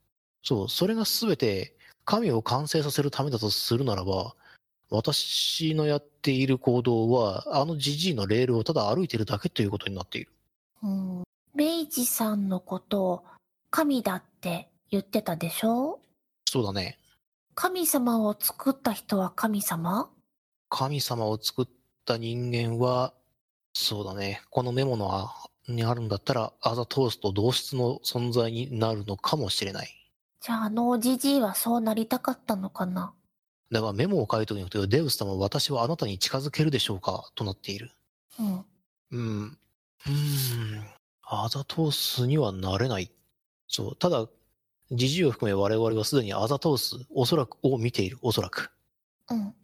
[0.45, 4.37] そう、それが全て神を完成させるためだとするならば、
[4.91, 10.31] 私のやっている行動は、あのジジイのレールをただ歩いているだけということになっている。
[10.85, 11.23] うん。
[11.53, 13.25] 明治さんのことを
[13.71, 16.01] 神だって言ってたでしょ？
[16.49, 16.99] そうだね。
[17.55, 20.09] 神様を作った人は神様？
[20.69, 21.69] 神様を作っ
[22.05, 23.13] た人間は、
[23.75, 24.43] そうだね。
[24.51, 25.33] このメモのあ
[25.69, 29.89] にあるんだったら、アザトースと同質の存在になるのかもしれない。
[30.41, 33.13] じゃああのおじじいはそうなりたかったのかな？
[33.71, 37.31] だがメモを書いておくによって、デウス様私はあなたに近づけるでしょうか？
[37.37, 37.93] となっている。
[38.41, 38.65] うん。
[39.13, 39.59] うん。
[40.07, 40.85] うーん。
[41.23, 43.13] アザトースにはなれない。
[43.73, 43.97] そう。
[43.97, 44.27] ただ、
[44.91, 48.19] ジジイを含め我々はすでにアザトース、おそらく、を見ている。
[48.21, 48.73] おそらく。
[49.31, 49.55] うん。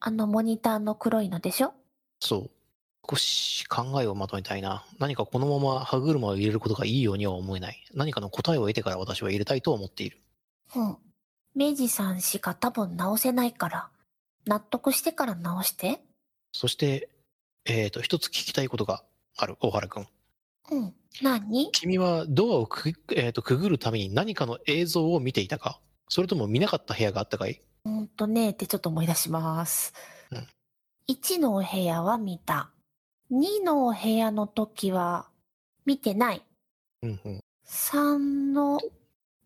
[0.00, 1.72] あのモニターの黒いのでしょ？
[2.20, 2.50] そう。
[3.08, 4.84] 少し考えをまとめたいな。
[4.98, 7.82] 何かこのまま歯車を入れることがいいようには思えない。
[7.94, 10.20] 何かの答えを得てから私は入れたいと思っている。
[10.76, 10.96] うん。
[11.54, 13.88] 明治さんしか多分直せないから、
[14.46, 16.02] 納得してから直して。
[16.52, 17.08] そして、
[17.64, 19.02] えっ、と、一つ聞きたいことが
[19.36, 20.08] ある、大原くん。
[20.70, 20.94] うん。
[21.22, 21.70] 何？
[21.72, 25.80] 君はドアをく,、えー、とくぐるために何かの映像を見ていたか？
[26.08, 27.62] それとも見なかった部屋があったかい？
[27.84, 29.92] うんとねってちょっと思い出します。
[30.30, 30.46] うん
[31.06, 32.70] 1のお部屋は見た。
[33.30, 35.28] 2のお部屋の時は
[35.84, 36.42] 見てない。
[37.02, 37.40] うんうん。
[37.66, 38.80] 3の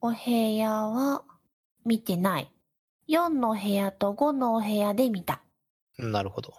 [0.01, 1.23] お部屋は
[1.85, 2.51] 見てない。
[3.09, 5.41] 4のお部屋と5のお部屋で見た。
[5.99, 6.55] なるほど。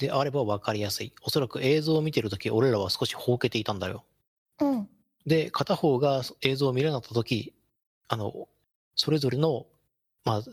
[0.00, 1.12] であれば分かりやすい。
[1.22, 4.04] おそらく映像を見てるとき、俺らは少しほうけていたんだよ。
[4.60, 4.88] うん。
[5.26, 7.52] で、片方が映像を見れなかったとき、
[8.08, 8.48] あの、
[8.96, 9.66] それぞれの、
[10.24, 10.52] まあ、言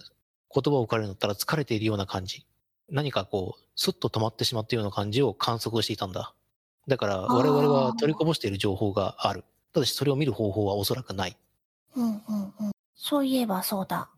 [0.66, 2.46] 葉を置かれるんだったら疲れているような感じ。
[2.90, 6.34] 何かこう、スッと止まってしまったような感じを観測していたんだ。
[6.88, 9.46] だから、我々は取りこぼしている情報がある。
[9.74, 11.38] ただし、それを見る方法はおそらくない。
[11.96, 12.72] うんうんうん。
[12.96, 14.10] そういえばそうだ。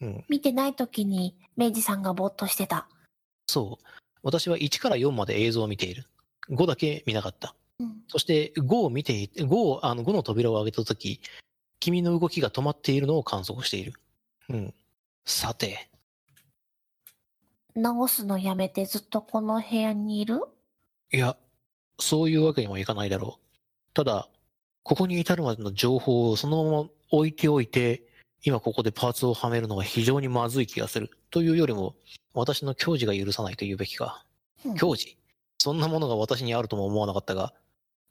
[0.00, 0.24] うん。
[0.28, 2.88] 見てない時に明治さんがぼーっとしてた。
[3.46, 3.84] そう。
[4.26, 6.04] 私は1から4まで映像を見ている。
[6.50, 7.54] 5だけ見なかった。
[7.78, 8.02] うん。
[8.08, 11.20] そして5を見ていて、5を、あの5の扉を開けたとき、
[11.78, 13.92] 君の動きが止まっているのを観測している。
[14.48, 14.74] うん。
[15.24, 15.88] さて、
[17.76, 20.40] 直すのやめてずっとこの部屋にいる？
[21.12, 21.36] いや、
[22.00, 23.94] そういうわけにもいかないだろう。
[23.94, 24.28] ただ、
[24.82, 28.05] ここに至るまでの情報をそのまま置いておいて、
[28.46, 31.10] 今ここでパーツをはめるのは非常にまずい気がする。
[31.32, 31.96] というよりも、
[32.32, 34.24] 私の矜持が許さないと言うべきか。
[34.64, 35.18] うん矜持？
[35.58, 37.52] そんなものが私にあるとも思わなかったが、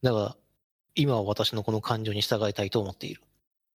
[0.03, 0.35] だが、
[0.93, 3.21] 今は私のこの感情に従いたいと思っている。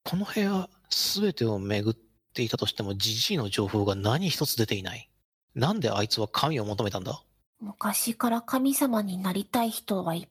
[0.04, 1.96] この部屋、すべてを巡っ
[2.34, 5.08] ていたとしても、ジジイの情報が何一つ出ていない。
[5.54, 7.22] なんであいつは神を求めたんだ？
[7.58, 10.28] 昔から神様になりたい人はい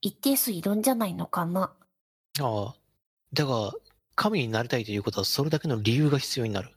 [0.00, 1.70] 一定数いるんじゃないのかな。
[2.40, 2.74] ああ。
[3.34, 3.72] だが、
[4.16, 6.70] 神になりたいということはそれだけの理由が必要になる。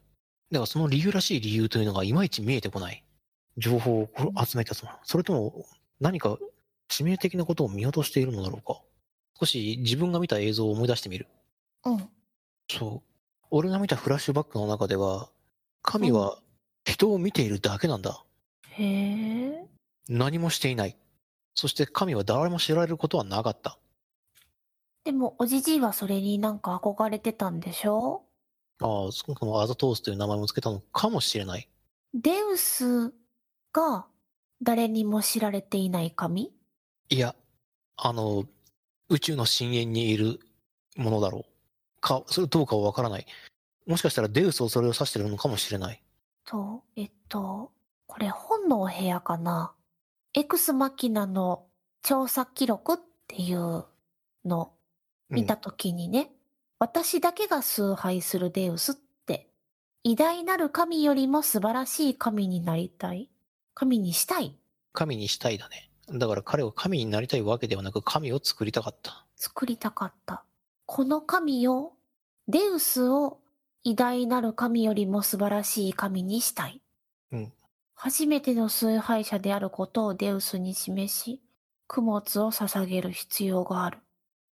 [0.52, 3.02] だがその理由らしい理由というのがいまいち見えてこない。
[3.56, 4.08] 情報を
[4.44, 5.66] 集めたそのそれとも
[6.00, 6.38] 何か
[6.88, 8.80] 致命的なことを見落としているのだろうか。
[9.38, 11.26] 少し自分が見た映像を思い出してみる。
[11.84, 12.08] うん。
[12.70, 13.10] そう。
[13.50, 15.30] 俺が見たフラッシュバックの中では、
[15.82, 16.38] 神は
[16.84, 18.22] 人を見ているだけなんだ。
[18.70, 19.66] へえ。
[20.08, 20.96] 何もしていない。
[21.54, 23.78] そして神は誰も知られることはなかった。
[25.04, 28.22] でもおじじいはそれになんか憧れてたんでしょ？
[28.80, 31.68] ああ、そのアザトースという名前も付けたのかもしれない。
[32.14, 33.12] デウス
[33.72, 34.06] が
[34.62, 36.52] 誰にも知られていない神？
[37.08, 37.34] いや、
[37.96, 38.44] あの、
[39.08, 40.40] 宇宙の深淵にいる
[40.96, 41.44] ものだろう。
[42.00, 43.26] か、それどうかはわからない。
[43.86, 46.02] もしかしたらデウスをそれを指してるのかもしれない。
[46.44, 47.72] と、えっと、
[48.06, 49.72] これ本のお部屋かな？
[50.34, 51.66] エクスマキナの
[52.02, 53.84] 調査記録っていう
[54.44, 54.72] の
[55.30, 56.30] 見たときにね、
[56.78, 59.48] 私だけが崇拝するデウスって、
[60.02, 63.28] 偉大なる神よりも素晴らしい神になりたい
[63.74, 64.56] 神にしたい
[64.92, 65.90] 神にしたいだね。
[66.08, 69.24] だから彼は神になりたいわけではなく神を作りたかった。
[69.36, 70.44] 作りたかった。
[70.86, 71.92] この神を、
[72.48, 73.38] デウスを
[73.84, 76.80] 偉大なる神よりも素晴らしい神にしたい。
[77.32, 77.52] うん
[78.02, 81.42] 初めての崇拝者であることをデウスに示し、
[81.86, 83.98] 供物を捧げる必要がある。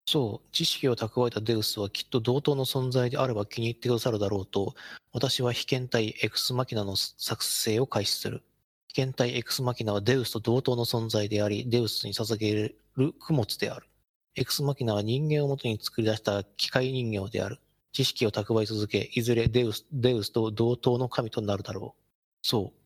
[0.08, 4.76] そう、知識を蓄えたデウスはきっと同等の存在であれば気に入ってくださるだろうと、
[5.12, 8.44] 私は被験体エクスマキナの作成を開始する。
[8.88, 13.88] 被験体エクスマキナはデウスと同等の存在であり、デウスに捧げる供物である。
[14.36, 17.60] エクスマキナは人間をもとに作り出した機械人形である。
[17.91, 22.02] 知識を蓄え続け、いずれデウスデウスと同等の神となるだろう。
[22.44, 22.80] そう。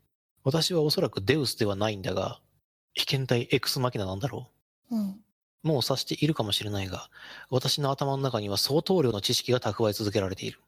[0.44, 2.40] 私はおそらくデウスではないんだが、
[2.94, 4.50] 被験体エクスマキナなんだろ
[4.92, 4.96] う。
[4.96, 5.22] うん。
[5.64, 7.10] もう察しているかもしれないが、
[7.50, 10.60] 私の頭の中には相当量の知識が蓄え続けられている。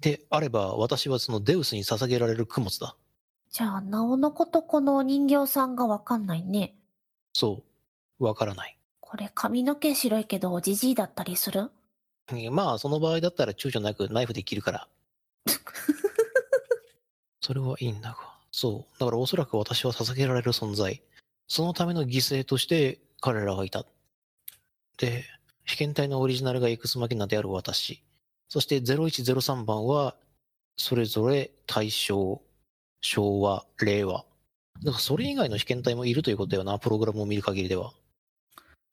[0.00, 2.96] であれば、私はそのデウスに捧げられる供物だ。
[3.50, 6.74] じゃあ、なおのことこのお人形さんがわかんないね。
[7.32, 7.62] そ
[8.20, 8.24] う。
[8.24, 8.78] わからない。
[9.00, 11.70] これ髪の毛白いけどおじじいだったりする？
[12.50, 14.88] まあ、その場合だったら躊躇なくナイフで切るから。
[17.40, 18.16] それはいいんだが。
[18.50, 18.98] そう。
[18.98, 21.02] だからおそらく私は捧げられる存在。
[21.46, 23.84] そのための犠牲として彼らがいた。
[24.98, 25.24] で、
[25.64, 28.02] 被験体のオリジナルがエクスマキナである私。
[28.48, 30.16] そして0103番は、
[30.76, 32.40] それぞれ対象、
[33.00, 34.24] 昭和、令和。
[34.82, 37.92] だからそれ以外の被験体もいるということだよな、プログラムを見る限りでは。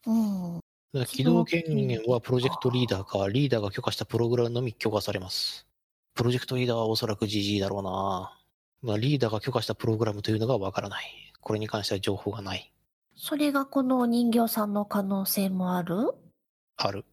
[0.06, 0.62] うん。
[1.08, 5.66] 起動権限はプロジェクトリーダーか、リーダーが許可したプログラムのみ許可されます。
[6.14, 8.40] プロジェクトリーダーはおそらく GG だろうな。
[8.82, 11.34] まあ、リーダーが許可したプログラムというのがわからない。
[11.40, 12.73] これに関しては情報がない。
[13.16, 16.14] それがこのお人形さんの可能性もある？
[16.78, 17.06] ある。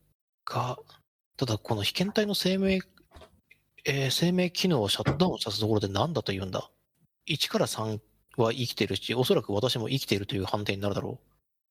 [0.45, 0.79] が、
[1.37, 2.81] ただこの被験体の生命、
[3.85, 6.71] えー生命機能をシャットダウンしたところで何だと言うんだ
[7.29, 8.01] ?1 から3
[8.37, 11.21] は生きてるし、おそらく私も生きているという判定になるだろ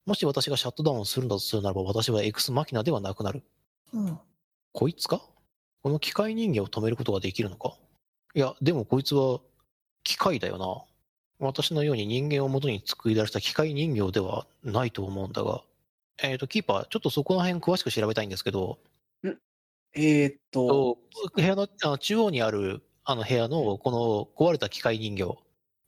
[0.05, 0.09] う。
[0.09, 3.43] もし私がシャットダウンするんだとするならば、私はエクスマキナではなくなる。
[3.93, 4.19] うん。
[4.71, 5.21] こいつか？
[5.81, 7.73] この機械人間を止めることができるのか？
[8.35, 9.39] いや、でもこいつは
[10.03, 10.83] 機械だよな。
[11.39, 15.63] 私のように人間を元に作り出した機械人形ではないと思うんだが。
[16.21, 18.77] えっ、と、キーパー、ちょっとそこの辺詳しく調べたいんですけど、
[19.95, 20.97] えーっと、と
[21.35, 25.37] 部屋のあの中央にあるあの部屋のこの壊れた機械人形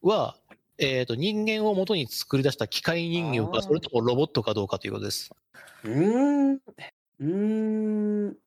[0.02, 0.38] は、
[0.78, 5.32] えっ、と、人間を元に作り出した機械人形か、それともロボットかどうかということです。
[5.84, 8.38] うーん、うーん、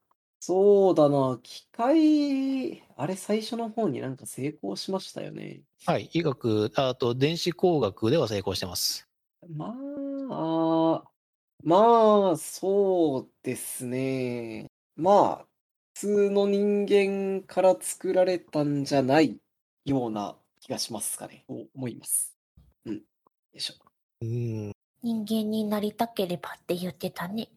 [0.46, 5.62] そうだな、機械、あれ最初の方になんか成功しましたよね。
[5.86, 6.10] はい。
[6.12, 9.08] 医学、あと電子工学では成功してます。
[9.48, 9.74] ま
[10.30, 11.02] あ、
[11.62, 14.66] まあ、そうですね。
[14.96, 15.46] まあ、
[15.94, 19.38] 普通の人間から作られたんじゃない
[19.86, 21.46] ような気がしますかね。
[21.48, 22.36] と思います。
[22.84, 22.96] うん。
[22.96, 23.00] よ
[23.54, 23.74] いしょ。
[24.20, 24.72] うーん。
[25.02, 27.48] 人間になりたければって言ってたね。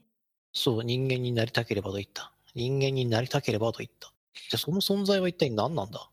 [0.54, 2.32] そう、人間になりたければと言った。
[2.58, 4.12] 人間になりたければと言った。
[4.34, 6.10] じゃあその存在は一体何なんだ？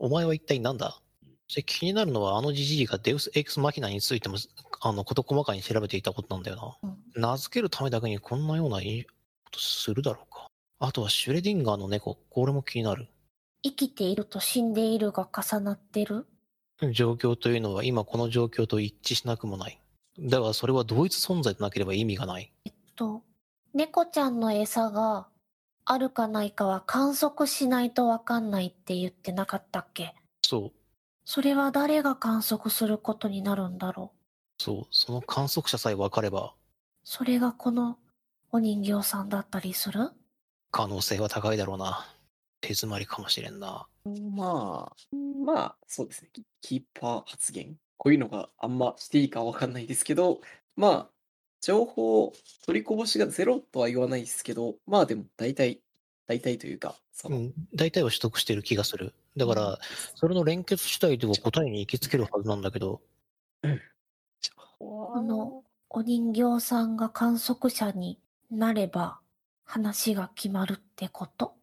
[0.00, 1.00] お前は一体何だ？
[1.46, 4.36] それ気になるのはあのジジイがデウス・エクス・マキナについても、
[4.80, 6.90] あの、事細かに調べていたことなんだよな。
[6.90, 7.22] うん。
[7.22, 9.12] 名付けるためだけにこんなようないいこ
[9.52, 10.48] とするだろうか。
[10.80, 13.06] あとはシュレディンガーの猫、これも気になる。
[13.62, 16.26] 生きていると死んでいるが重なってる？
[16.92, 19.78] 状況というのは今この状況と一致しなくもない。
[20.18, 22.52] だがそれは同一存在でなければ意味がない。
[22.96, 23.22] と、
[23.74, 25.28] 猫ちゃんの餌が
[25.86, 30.14] あるかないかは観測しないとわかんないって言ってなかったっけ？
[30.42, 30.72] そう、
[31.24, 34.12] それは誰が観測することになるんだろ
[34.58, 34.62] う？
[34.62, 36.54] そう、その観測者さえ分かれば
[37.04, 37.98] それがこの
[38.50, 40.10] お人形さんだったりする？
[40.70, 42.06] 可能性は高いだろうな。
[42.60, 43.86] 手詰まりかもしれんな。
[44.34, 46.30] まあ、まあ、そうですね。
[46.32, 47.76] キキーパー発言。
[47.98, 50.40] こういうのがあんましていいかわかんないですけど、
[50.76, 51.08] まあ、
[51.64, 52.30] 情報、
[52.66, 55.80] 取りこぼしがゼロとは言わないですけど、まあでも大体、
[56.26, 59.14] 大体というか、そうの、ん、大体は取得している気がする。
[59.34, 59.78] だから、
[60.14, 63.00] それの連結主体では答えに行きつけるはずなんだけど、
[64.78, 69.20] このお人形さんが観測者になれば
[69.64, 71.54] 話が決まるってこと？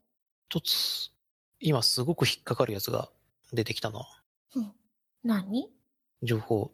[0.50, 1.12] 一つ、
[1.60, 3.12] 今すごく引っかかるやつが
[3.54, 4.08] 出てきたな。
[4.56, 4.72] うん。
[5.24, 5.70] 何？
[6.24, 6.72] 情報。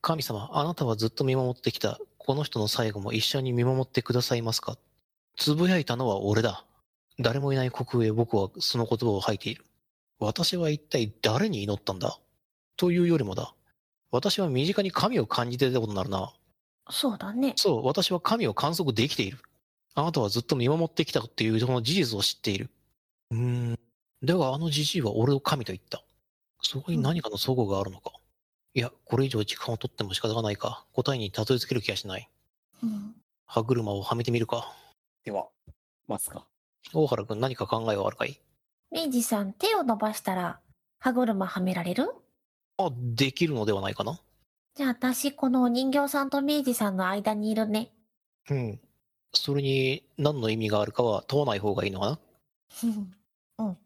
[0.00, 2.00] 神様、あなたはずっと見守ってきた。
[2.24, 4.78] この人の最後も一緒に見守ってくださいますか？
[5.36, 6.64] つぶやいたのは俺だ。
[7.18, 9.64] 誰もいない国へ僕はその言葉を吐いている。
[10.20, 12.18] 私は一体誰に祈ったんだ？
[12.76, 13.52] というよりもだ。
[14.12, 16.32] 私は身近に神を感じていたことになるな。
[16.90, 17.54] そうだね。
[17.56, 19.38] そう、私は神を観測できている。
[19.94, 22.70] あなたはずっと見守ってきたっていうその事実を知っている。
[23.32, 23.78] うーん。
[24.22, 26.02] ではあのじじいは俺を神と言った。
[26.60, 28.12] そこに何かの齟齬があるのか？
[28.74, 30.86] いや、これ以上時間を取っても仕方がないか。
[30.92, 32.30] 答えにたどり着ける気がしない。
[32.82, 33.14] うん。
[33.46, 34.74] 歯車をはめてみるか。
[35.24, 35.48] では、
[36.08, 36.46] ますか。
[36.94, 38.40] 大原君何か考えはあるかい？
[38.90, 40.60] 明治さん、手を伸ばしたら
[40.98, 42.10] 歯車はめられる？
[42.78, 44.18] あ、できるのではないかな
[44.74, 47.92] じゃあ私、このお人形さんと明治さんの間にいるね。
[48.48, 48.80] うん。
[49.34, 52.18] それに何の意味があるかは問わない方がいいのかな
[53.58, 53.76] うん。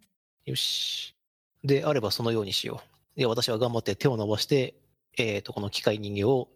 [0.44, 1.16] よし。
[1.64, 2.95] であればそのようにしよう。
[3.16, 4.74] で、私は頑張って手を伸ばして、
[5.16, 6.48] えっ、と、この機械人形を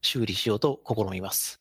[0.00, 1.60] 修理しようと試みます。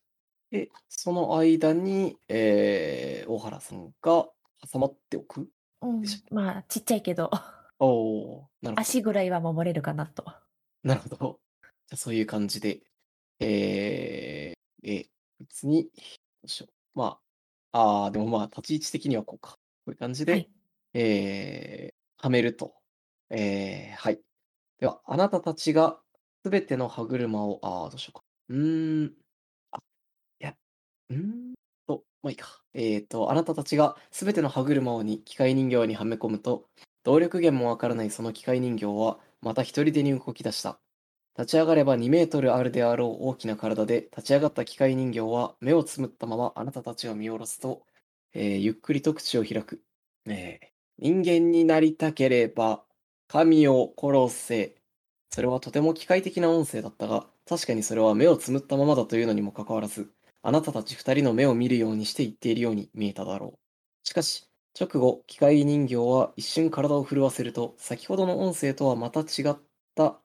[0.49, 4.27] で、その間に、えー、大原さんが
[4.71, 5.49] 挟まっておく
[5.81, 6.03] うん。
[6.31, 7.29] まあ、ちっちゃいけど、
[7.79, 8.81] おおーなるほど。
[8.81, 10.25] 足ぐらいは守れるかなと。
[10.83, 11.39] なるほど。
[11.61, 12.79] じゃあそういう感じで、
[13.39, 15.89] えー、え、別に、ど
[16.45, 16.97] うしよう。
[16.97, 17.19] ま
[17.71, 19.51] あ、ああ、でもまあ、立ち位置的にはこうか。
[19.51, 20.49] こういう感じで、はい
[20.93, 22.73] えー、はめると。
[23.29, 24.21] えー、はい。
[24.79, 25.99] では、あなたたちが
[26.43, 28.23] すべての歯車を、ああ、どうしようか。
[28.49, 29.15] うーん、
[29.71, 29.79] あ、
[30.41, 30.57] いや、
[31.09, 31.55] うーん
[31.87, 32.63] と、まあいいか。
[32.73, 36.69] えっと、あなたたちがすべての歯車をに機械人形にはめ込むと、
[37.03, 40.79] 動力源もわからないその機械人形は、また一人でに動き出した。
[41.37, 47.85] 立ち上がれば2メートルあるであろう大きな体で、立ち上がった機械人形は目をつむったままあなたたちを見下ろすと、
[48.33, 49.83] えーゆっくりと口を開く。
[50.27, 50.67] えー
[50.97, 52.85] 人間になりたければ、
[53.27, 54.75] 神を殺せ。
[55.29, 60.11] それはとても機械的な音声だったが、確かにそれは目をつむったままだというのにもかかわらず、
[60.41, 63.59] あなたたち二人の目を見るようにして言っているように見えただろ
[64.03, 64.07] う。
[64.07, 64.47] しかし、
[64.79, 69.57] 直後、機械人形は一瞬体を震わせると、先ほどの音声とはまた違っ
[69.95, 70.21] た、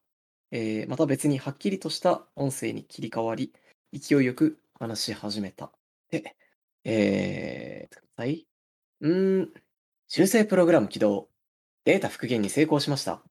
[0.51, 3.53] えーまた別にはっきりとした音声に切り替わり、
[3.92, 5.72] 勢いよく話し始めた。
[6.11, 6.36] で、
[6.84, 8.46] えー、はい。
[9.01, 9.55] うーん、
[10.09, 11.28] 修正プログラム起動。
[11.85, 13.22] データ復元に成功しました。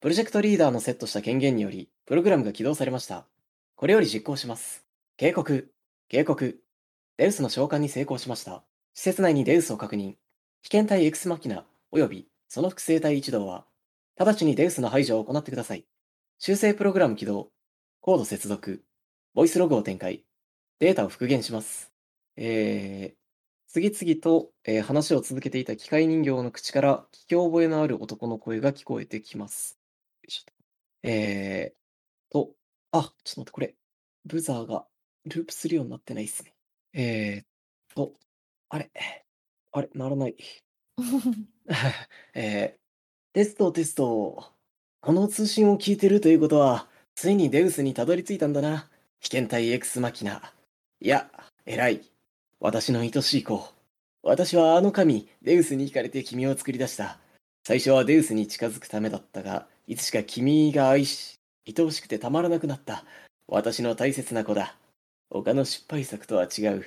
[0.00, 3.26] プロジェクトリーダーのセットした権限により、プログラムが起動されました。
[3.76, 4.84] これより実行します。
[5.16, 5.72] 警告、
[6.08, 6.60] 警告。
[7.16, 8.64] デウスの召喚に成功しました。
[8.94, 10.14] 施設内にデウスを確認。
[10.62, 13.66] 被験体 X マキナ、およびその複製体一同は、
[14.16, 15.84] 直ちにデウスの排除を行ってください。
[16.38, 17.50] 修正プログラム起動。
[18.00, 18.84] コード接続。
[19.32, 20.24] ボイスログを展開。
[20.80, 21.92] データを復元します。
[22.36, 23.21] えー、
[23.72, 29.78] 次々と、えー話を続けていた機械人形の口から聞き覚えのある男の声が聞こえてきます。
[30.24, 30.52] よいしょと
[31.04, 32.50] えーと、
[32.90, 33.74] あ、ちょっと待って、これ、
[34.26, 34.84] ブザーが
[35.24, 36.52] ループするようになってないっすね。
[36.92, 38.12] えーと、
[38.68, 38.90] あれ、
[39.72, 40.36] あれ、ならない。
[42.34, 42.78] えー、
[43.32, 44.52] テストテスト。
[45.00, 48.90] この通信を聞いてるということは、ついにデウスにたどり着いたんだな。
[49.20, 50.52] 被験体 X マキナ。
[51.00, 51.30] いや、
[51.64, 52.11] 偉い。
[52.64, 53.68] 私の愛しい子。
[54.22, 57.18] 私はあの神、デウスに惹かれて君を作り出した。
[57.66, 63.04] 最初はデウスに近づくためだったが、いつしか君が愛し、愛おしくてたまらなくなった。
[63.48, 64.76] 私の大切な子だ。
[65.28, 66.86] 他の失敗作とは違う。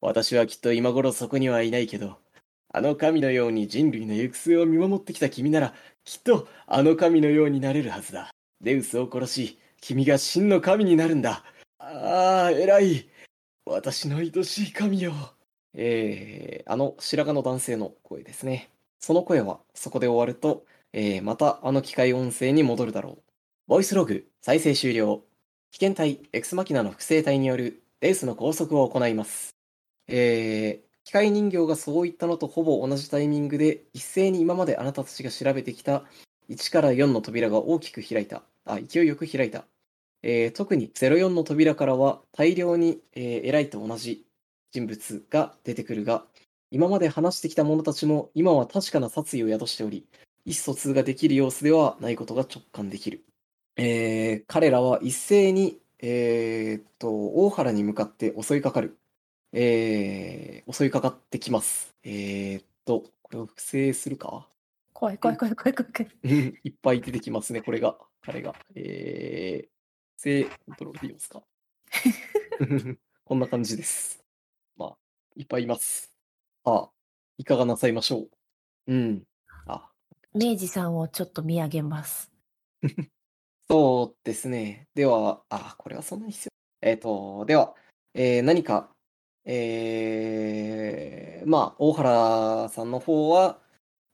[0.00, 2.18] 私はきっと今頃そこにはいないけど、
[2.72, 8.30] あの神のように人類の行く末を見守ってきた君なら、きっとあの神のようになれるはずだ。
[8.60, 11.42] デウスを殺し、君が真の神になるんだ。
[11.80, 13.08] ああ、偉い。
[13.70, 15.12] 私の愛しい神よ。
[15.74, 18.70] えー、あの白髪の男性の声ですね。
[18.98, 20.64] その声はそこで終わると、
[20.94, 23.22] えー、またあの機械音声に戻るだろう。
[23.66, 25.22] ボイスログ、再生終了。
[25.70, 29.50] 被験体、エクスマキナの複製体によるデウスの拘束を行います。
[30.08, 36.04] えー、機械人形がそう言ったのとほぼ同じタイミングで、一斉に今まであなたたちが調べてきた
[36.48, 38.42] 1から4の扉が大きく開いた。
[38.64, 39.66] あ、勢いよく開いた。
[40.22, 44.26] えー特に04の扉からは大量に、えー偉いと同じ
[44.72, 46.26] 人物が出てくるが、
[46.70, 50.06] 今まで話してきた者たちも今は確かな殺意を宿しており、
[50.44, 53.24] 意思疎通ができる様子ではないことが直感できる。
[53.76, 58.98] えー彼らは一斉に、えーっと、大原に向かって襲いかかる。
[59.52, 61.94] えー襲いかかってきます。
[62.04, 64.48] えーっと、これを複製するか？
[64.92, 67.98] 怖い怖い怖い怖い怖い いっぱい出てきますね、これが。
[68.22, 68.54] 彼が。
[68.74, 69.68] え
[70.20, 70.28] コ
[70.72, 71.42] ントロールでいいますか？
[73.24, 74.24] こんな感じです。
[74.76, 74.96] まあ、
[75.36, 76.12] いっぱいいます。
[76.64, 76.90] さあ、
[77.36, 78.30] いかがなさいましょう。
[78.88, 79.22] うん。
[79.66, 79.92] あ、
[80.34, 82.32] 明治さんをちょっと見上げます。
[83.70, 84.88] そうですね。
[84.94, 86.48] では、あ、これはそんなに必
[86.82, 86.88] 要。
[86.88, 87.76] えっ、と、では、
[88.14, 88.92] えー何か、
[89.44, 93.62] えーまあ、大原さんの方は、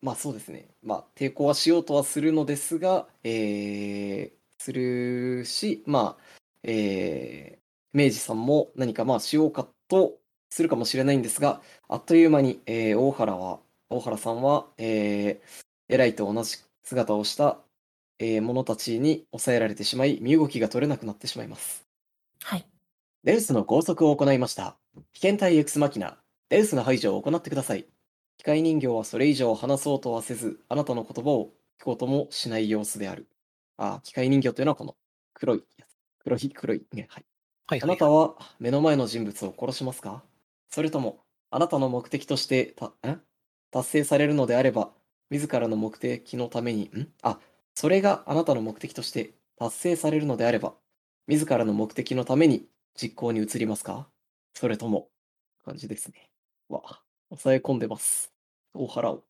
[0.03, 0.69] まあそうですね。
[0.83, 6.23] まあ、抵抗はしようとはするのですが、えーするし、まあ、
[6.63, 7.65] えー
[7.97, 10.19] 明治さんも何かまあしようかと
[10.51, 17.59] するかもしれないんですが、あっという間に、えー大原は、大原さんは、えー偉いと同じ姿をした、
[18.19, 21.87] えー者たちに抑えられてしまい、身動きが取れなくなってしまいます。
[22.43, 22.67] はい。
[23.23, 24.77] デウスの拘束を行いました。
[25.13, 27.87] 被験体 X マキナ、デウスの排除を行ってください。
[28.39, 33.29] 機械人形はそれ以上話そうとはせず、あなたの言葉を聞こうともしない様子である。
[33.79, 34.97] あ、機械人形というのはこの
[35.33, 35.95] 黒いやつ。
[36.21, 37.11] 黒い、黒いね。
[37.11, 37.27] はい。
[37.67, 40.25] はいはあないたは目の前の人物を殺しますか？
[40.71, 43.23] それとも、あなたの目的としてた、ん
[43.71, 44.95] 達成されるのであれば、
[45.31, 47.13] 自らの目的のために、ん？
[47.23, 47.41] あ、
[47.75, 50.77] それがあなたの目的として達成されるのであれば、
[51.29, 52.69] 自らの目的のために
[53.01, 54.11] 実行に移りますか？
[54.55, 55.11] それとも、
[55.65, 56.31] 感じですね。
[56.69, 58.33] わ、抑え込んでます。
[58.75, 59.25] 大原を。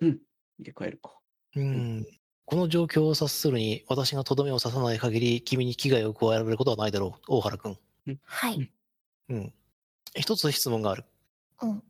[0.00, 0.20] うん、
[0.58, 1.18] 入れ替えるか。
[1.54, 2.06] うん。
[2.44, 7.78] この状況を察するに、私がとどめを刺さない限り、君に危害を加えられることはないだろう、大原君。
[8.24, 8.70] はい。
[9.28, 9.52] うん。
[10.14, 11.04] 一つ質問がある。
[11.62, 11.82] うん。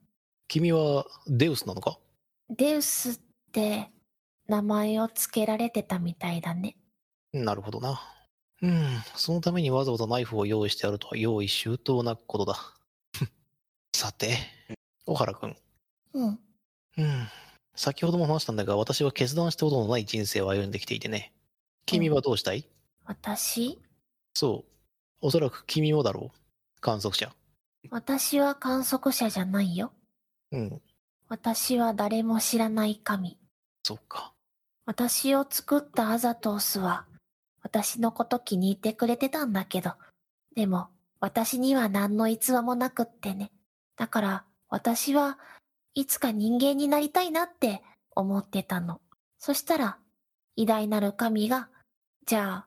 [0.49, 1.99] 君はデウスなのか？
[2.51, 3.21] デウスっ
[3.53, 3.91] て
[4.47, 6.77] 名前を付けられてたみたいだね。
[7.33, 8.01] なるほどな。
[8.61, 9.01] うん。
[9.17, 12.59] そのためにわざわざナイフを用意してあるとは用意周到なことだ。
[13.95, 14.37] さて、
[15.07, 15.57] 大原君。
[16.13, 16.39] うん。
[16.99, 17.29] うん。
[17.75, 21.33] 先ほども話したんだが、私は決断したことのない人生を歩んできていてね。
[21.87, 22.69] 君はどうしたい、
[23.05, 23.81] 私？
[24.35, 24.73] そう。
[25.21, 26.81] おそらく君もだろう。
[26.81, 27.33] 観測者。
[27.91, 29.93] 私は観測者じゃないよ。
[30.53, 30.83] うん。
[31.29, 33.39] 私は誰も知らない神。
[33.85, 34.33] そっか。
[34.85, 37.07] 私を作ったアザトースは、
[37.63, 39.93] 私のこと気に入ってくれてたんだけど、
[40.55, 40.89] でも
[41.21, 43.51] 私には何の逸話もなくってね。
[43.97, 45.39] だから私は
[45.95, 47.83] いつか人間になりたいなって
[48.15, 49.01] 思ってたの。
[49.39, 49.99] そしたら
[50.57, 51.69] 偉大なる神が、
[52.27, 52.67] じゃ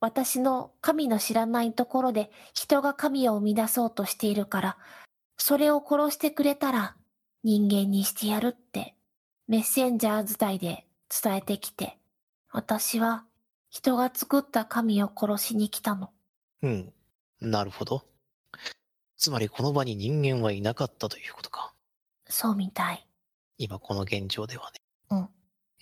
[0.00, 4.78] 私の神の知らないところで人が神を生み出そうとしているから、
[5.36, 6.96] それを殺してくれたら
[7.42, 8.94] 人間にしてやるって
[9.48, 10.86] メッセンジャー伝いで
[11.22, 11.98] 伝えてきて、
[12.52, 13.24] 私は
[13.68, 16.10] 人が作った神を殺しに来たの。
[16.62, 16.92] うん。
[17.40, 18.04] なるほど。
[19.16, 21.72] つまりこの場に人間はいなかったということか。
[22.30, 23.06] そうみたい。
[23.58, 24.78] 今この現状ではね。
[25.10, 25.28] うん。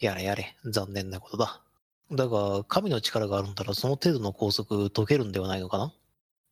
[0.01, 1.63] やれやれ、残念なことだ。
[2.11, 5.93] だが、神の力があるんだらその程度の拘束解けるんではないのかな？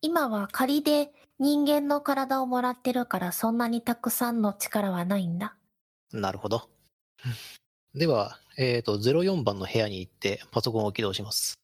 [0.01, 5.55] 今は仮で人間の体をもらってるからそんなにたくさんの力はないんだ。
[6.13, 6.69] なるほど。
[7.95, 11.55] では、えっ、と、04番の部屋に行ってパソコンを起動します。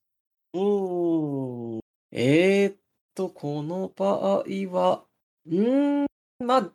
[0.53, 1.79] おー。
[2.11, 2.77] えーっ
[3.13, 5.03] と、この場合は、
[5.45, 6.07] うーん、
[6.39, 6.71] まあ、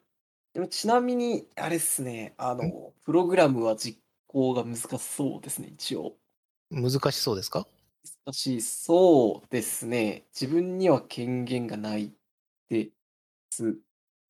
[0.59, 6.16] でもちなみに、あれっすね、あの、プログラムは実行が難しそうですね、一応。
[6.72, 7.68] 難しそうですか？
[8.26, 10.26] 難しいそうですね。
[10.34, 12.12] 自分には権限がない
[12.68, 12.90] で
[13.52, 13.78] す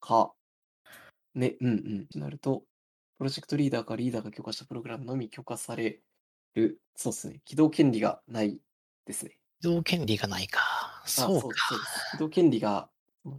[0.01, 0.35] か？
[1.35, 1.73] ね、うんう
[2.03, 2.07] ん。
[2.09, 2.65] となると、
[3.17, 6.03] プロジェクトリーダーかリーダーが許可したプログラムのみ許可され
[6.55, 6.83] る。
[6.95, 7.41] そうですね。
[7.47, 8.61] 起動権利がない
[9.07, 9.39] ですね。
[9.63, 10.61] 起動権利がないか。
[10.61, 11.57] あそうか。
[11.69, 12.05] そうです。
[12.11, 12.91] 起動権利が、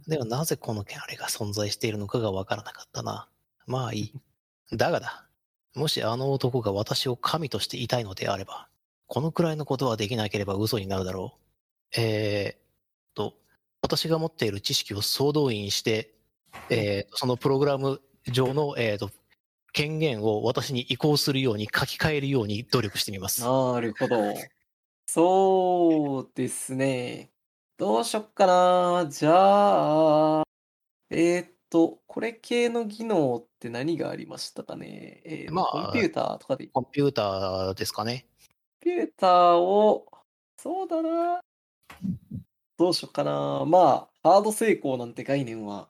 [0.06, 3.28] ではなぜこのあれが存在しているのかがわからなかったな。
[3.66, 4.12] まあいい。
[4.72, 5.26] だがだ。
[5.74, 8.68] もしあの男が私を神としていたいのであれば、
[9.06, 12.00] このくらいのことはできなければ嘘になるだろう。
[12.00, 13.34] えー、と、
[13.82, 16.14] 私が持っている知識を総動員して、
[16.68, 19.10] えー、そのプログラム上の、えー、と、
[19.72, 23.42] 権限を私に移行するように書き換えるように努力してみます。
[23.42, 24.34] なるほど。
[25.06, 27.30] そうですね。
[27.80, 29.08] どうしよっかな。
[29.08, 30.42] じゃあ、
[31.08, 35.22] えーっと、これ系の技能って何がありましたかね？
[35.24, 38.26] えーとまあコンピューターとかで、コンコンピューターですかね。
[38.82, 40.06] ピューターを、
[40.58, 41.40] そうだな。
[42.76, 43.64] どうしよっかな。
[43.66, 45.88] まあ、ハード成功なんて概念は、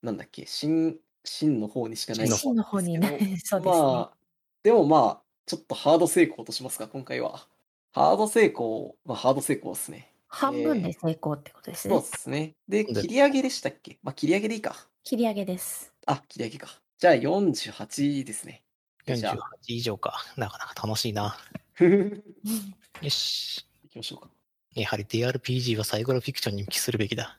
[0.00, 3.08] なんだっけ、真、真の方にしかない真の方にね。
[3.08, 3.62] そうですね。
[3.64, 4.16] まあ、
[4.62, 7.44] でもまあ、ちょっとハード成功としますか、今回は。
[7.90, 10.11] ハード成功、まあ、ハード成功ですね。
[10.34, 12.06] 半分で成功ってことですそうね。
[12.10, 12.54] ですね。
[12.66, 13.98] で、で切り上げでしたっけ？
[14.02, 14.88] まあ、切り上げでいいか。
[15.04, 15.92] 切り上げです。
[16.06, 16.68] あ、切り上げか。
[16.98, 18.62] じゃあ、48ですね。
[19.06, 19.36] じゃ48
[19.68, 20.24] 以上か。
[20.36, 21.36] なかなか楽しいな。
[21.80, 23.66] よし。
[23.92, 24.30] きましょうか。
[24.74, 27.38] やはり DRPG はサイコロフィクションに帰するべきだ。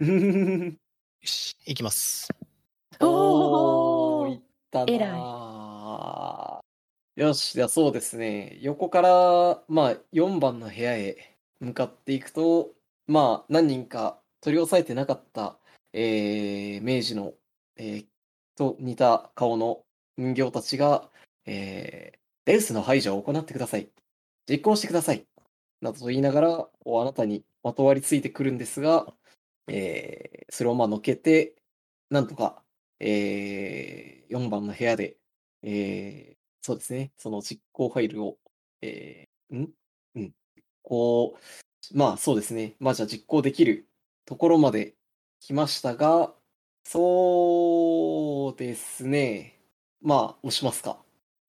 [0.00, 0.08] よ
[1.22, 2.28] し、いきます。
[3.00, 4.40] おー、いっ
[4.70, 6.60] たな偉いー
[7.16, 8.58] よし、ではそうですね。
[8.62, 11.31] 横から、まあ、4番の部屋へ
[11.62, 12.74] 向かっていくと、
[13.06, 15.58] まあ、何人か取り押さえてなかった、
[15.92, 17.34] えー、明治の、
[17.76, 18.06] えー
[18.56, 19.84] と似た顔の
[20.16, 21.10] 人形たちが、
[21.46, 23.90] えー、デウスの排除を行ってください。
[24.48, 25.26] 実行してください。
[25.80, 29.14] などと言いながら、あなたにまとわりついてくるんですが、
[29.68, 31.56] えー、それをまあのけて、
[32.10, 32.62] なんとか、
[33.00, 35.16] えー、4番の部屋で、
[35.62, 38.38] えー、そうですね、その実行ファイルを、
[38.82, 39.70] えー、ん？
[40.16, 40.32] うん。
[40.82, 41.36] こ
[41.92, 43.86] う、まあそうですね、まあじゃあ実行できる
[44.24, 44.94] ところまで
[45.40, 46.32] 来ましたが、
[46.84, 49.58] そうですね、
[50.00, 50.98] まあ押しますか。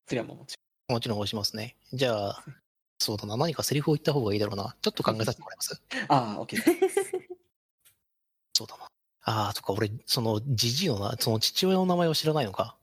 [0.08, 0.56] そもち
[0.90, 1.76] もちろん押しますね。
[1.94, 2.44] じゃあ、
[3.00, 3.38] そうだな。
[3.38, 4.76] 何かセリフを言った方がいいだろうな。
[4.82, 5.82] ちょっと考えさせてもらいます？
[5.92, 6.12] ろん。
[6.12, 7.12] ああ、OK です。
[8.54, 8.88] そうだな。
[9.24, 12.76] ああ、とか俺、その、じじいのな、その父親の名前を知らないのか。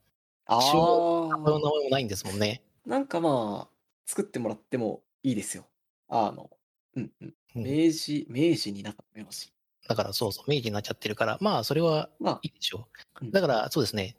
[0.46, 1.52] あ父親の名あ、前
[1.84, 2.62] もないんですもんね。
[2.86, 3.74] なんかまあ、
[4.06, 5.66] 作ってもらってもいいですよ。
[6.10, 6.50] あの、
[6.96, 7.34] うんうん。
[7.56, 9.52] うん明治、明治になった名字。
[9.88, 12.88] だからそうそう、明治になっちゃってるから、まあ、それはまあい、いでしょ
[13.20, 13.24] う。
[13.24, 14.16] うんだから、そうですね。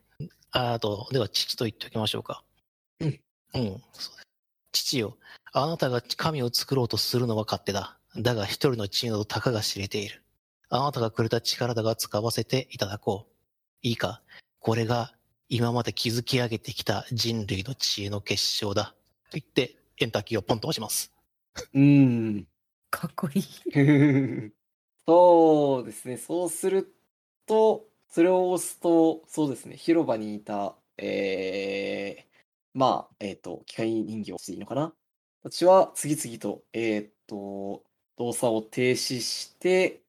[0.52, 2.44] ああと、では、父と言っておきましょうか。
[3.00, 3.22] うん。
[3.54, 3.82] うん。
[3.94, 4.22] そう
[4.74, 5.18] 父よ、
[5.54, 7.98] あなたが神を作ろうとするのは勝手だ。
[8.18, 10.24] だが、一人の知恵などたかが知れている。
[10.70, 13.36] あなたがくれた力だが使わせていただこう。
[13.82, 14.22] いいか、
[14.60, 15.14] これが
[15.50, 18.96] 今まで築き上げてきた人類の知恵の結晶だ。
[19.30, 21.11] と言って、エンターキーをポンと押します。
[21.74, 21.80] うー
[22.40, 22.48] ん。
[22.90, 23.44] かっこいい。
[25.08, 26.18] そうですね。
[26.18, 26.94] そうする
[27.46, 29.76] と、それを押すと、そうですね。
[29.78, 32.44] 広場にいた、えー、
[32.74, 34.94] まあ、えっ、と、機械人形していいのかな？
[35.44, 37.84] たちは次々と、えっ、と、
[38.18, 40.04] 動作を停止して、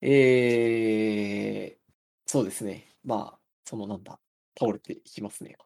[0.00, 1.92] えー、
[2.26, 2.88] そうですね。
[3.04, 4.18] まあ、そのなんだ、
[4.58, 5.56] 倒れていきますね。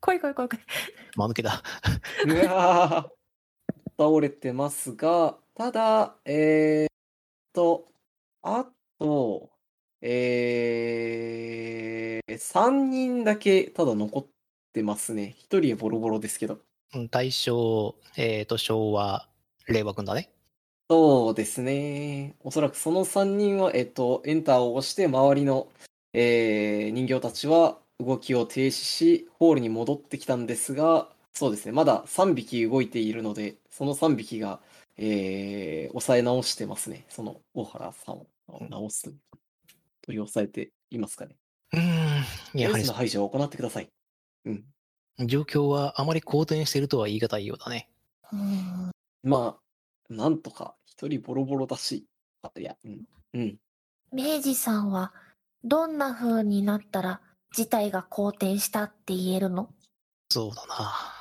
[0.00, 0.66] 怖い怖い怖い怖い。
[1.16, 1.62] 間抜けだ。
[2.26, 3.23] うわー
[3.98, 6.88] 倒れてますが、ただ、えーっ
[7.52, 7.88] と、
[8.42, 8.66] あ
[8.98, 9.50] と、
[10.00, 14.26] えー、3人だけただ残っ
[14.72, 15.36] てますね。
[15.50, 16.58] 1人はボロボロですけど。
[16.94, 19.28] うん大正、えっ、と、昭和、
[19.66, 20.30] 令和君だね。
[20.90, 22.36] そうですね。
[22.40, 25.68] おそらくその3人は、えっと、エンターを押して、周りの、
[26.12, 31.72] えー人形たちは動きを停止し、ホールに戻ってきたんですが、そうですね。
[31.72, 34.60] まだ3匹動いているので、その3匹が、
[34.96, 37.06] えー抑え直してますね。
[37.08, 38.26] その大原さんを
[38.70, 39.12] 直す。
[40.02, 41.36] 取り押さえていますかね。
[41.72, 43.88] うーん、やはりの排除を行ってください。
[44.44, 44.64] うん。
[45.26, 47.88] 状況はあまり好転しているとは言い難いようだね。
[48.32, 48.90] うん。
[49.24, 52.06] まあ、なんとか、一人ボロボロだし、
[52.42, 53.04] あいや、うん。
[53.34, 53.56] うん。
[54.12, 55.12] 明治さんは、
[55.64, 57.20] どんな風になったら、
[57.52, 59.70] 事態が好転したって言えるの？
[60.30, 61.13] そうだな。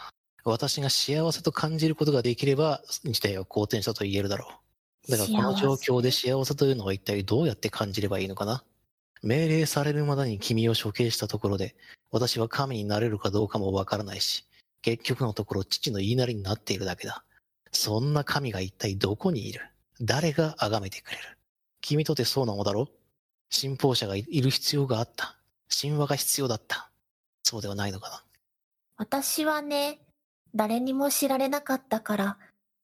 [0.46, 4.48] 私が幸せと感じることができれば、事態は好転したと言えるだろ
[5.08, 5.12] う。
[5.12, 8.64] だからこの状況で幸せというのは一体どうやって感じればいいのかな？
[9.22, 11.76] 命令されるまでに君を処刑したところで、
[12.12, 14.46] 私は神になれるかどうかもわからないし、
[14.82, 17.24] 結局のところ父の言いなりになっているだけだ。
[17.72, 19.62] そんな神が一体どこにいる？
[20.02, 21.24] 誰が崇めてくれる？
[21.80, 22.88] 君とてそうなのだろう？
[23.50, 25.38] 信奉者がいる必要があった。
[25.70, 26.89] 神話が必要だった。
[27.44, 28.24] そうではないのかな？
[28.98, 30.00] 私はね、
[30.56, 32.38] 誰にも知られなかったから、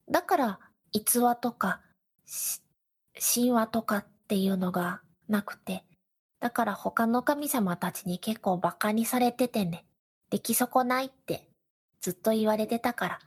[0.09, 0.59] だから
[0.91, 1.81] 逸話とか、
[3.15, 5.83] 神話とかっていうのがなくて、
[6.39, 9.85] だから他の神様たちに結構馬鹿にされててね、
[10.29, 11.47] 出来損ないって
[12.01, 13.19] ずっと言われてたから、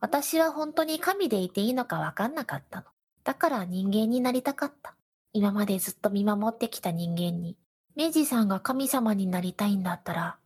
[0.00, 2.86] 私は本当に神でいていいのかわかんなかったの。
[3.22, 4.94] だから人間になりたかった。
[5.32, 7.56] 今までずっと見守ってきた人間に。
[7.96, 10.38] 明治さんが神様になりたいんだったら、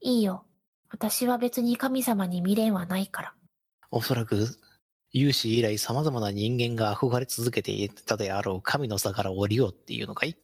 [0.00, 0.44] いいよ。
[0.90, 3.34] 私は別に神様に未練はないから。
[3.90, 4.46] おそらく、
[5.12, 10.36] 有史以来様々な人間が憧れ続けていたであろう神の座から降りようっていうのかい？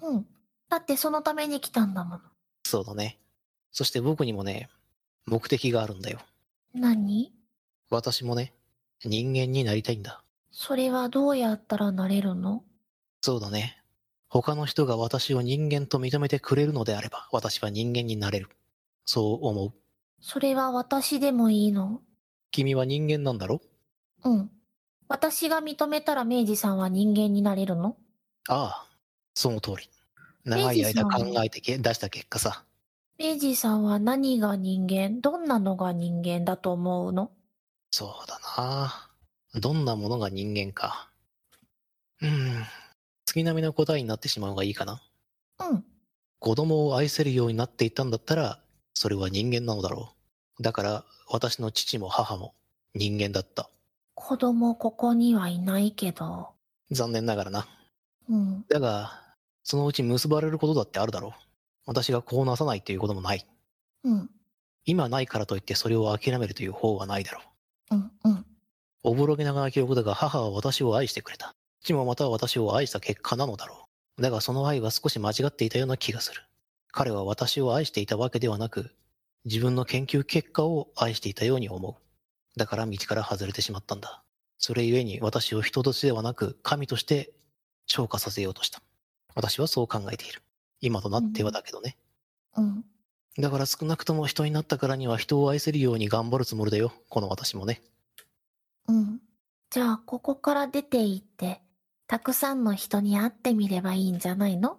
[0.00, 0.26] うん。
[0.70, 2.20] だってそのために来たんだもの。
[2.64, 3.18] そうだね。
[3.70, 4.68] そして僕にもね、
[5.26, 6.20] 目的があるんだよ。
[6.74, 7.32] 何？
[7.90, 8.54] 私もね、
[9.04, 10.22] 人間になりたいんだ。
[10.50, 12.62] それはどうやったらなれるの？
[13.20, 13.82] そうだね。
[14.28, 18.48] 他の人が私を人間と認めてくれるのであれば、私は人間になれる。
[19.04, 19.72] そう思う。
[20.26, 22.00] それは私でもいいの？
[22.50, 23.60] 君は人間なんだろ？
[24.24, 24.50] うん。
[25.06, 27.98] 私が認めたら明治さんは人間になれるの？
[28.48, 28.88] ああ、
[29.34, 29.90] その通り。
[30.46, 32.64] 長い間考えてけ出した結果さ。
[33.18, 35.20] 明治さんは何が人間？
[35.20, 37.30] どんなのが人間だと思うの？
[37.90, 39.10] そうだな。
[39.60, 41.10] どんなものが人間か。
[42.22, 42.64] うん。
[43.26, 45.02] 月並みの答えになってしまう方がいいかな。
[45.68, 45.84] うん。
[46.38, 48.58] 子供を愛せるようになっていったんだったら、
[48.94, 50.13] それは人間なのだろう。
[50.60, 52.54] だから、私の父も母も
[52.94, 53.68] 人間だった。
[54.14, 56.50] 子供ここにはいないけど。
[56.90, 57.66] 残念ながらな。
[58.28, 58.64] うん。
[58.68, 59.20] だが、
[59.62, 61.32] そのうち結ばれることだってあるだろう。
[61.86, 63.46] 私がこうなさないということもない。
[64.04, 64.30] うん。
[64.84, 67.40] 今ないからといってそれを諦めるという方はないだろ
[67.90, 67.96] う。
[67.96, 68.10] うん。
[68.24, 68.46] うん。
[69.02, 71.54] おぼろげながら記憶だが母は私を愛してくれた。
[71.82, 73.88] 父もまた私を愛した結果なのだろ
[74.18, 74.22] う。
[74.22, 76.42] だがその愛は少し間違っていたような気がする。
[76.90, 78.94] 彼は私を愛していたわけではなく、
[79.44, 82.58] 自分の研究結果を愛していたように思う。
[82.58, 84.22] だから道から外れてしまったんだ。
[84.58, 87.32] それゆえに私を人としてではなく神として
[87.86, 88.80] 昇華させようとした。
[89.34, 90.42] 私はそう考えている。
[90.80, 91.96] 今となってはだけどね。
[92.56, 92.84] うん。
[93.36, 96.92] だから少なくとも人になったからには人を愛せるように頑張るつもりだよ。
[97.08, 97.82] この私もね。
[98.86, 99.20] うん。
[99.70, 101.60] じゃあ、ここから出て行って、
[102.06, 104.78] たくさんの人に会ってみればいいんじゃないの？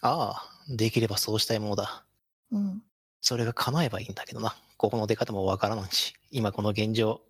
[0.00, 2.06] ああ、できればそうしたいものだ。
[2.52, 2.82] うん。
[3.20, 4.56] それが叶えばいいんだけどな。
[4.76, 7.20] ここの出方もわからないし、今この現状、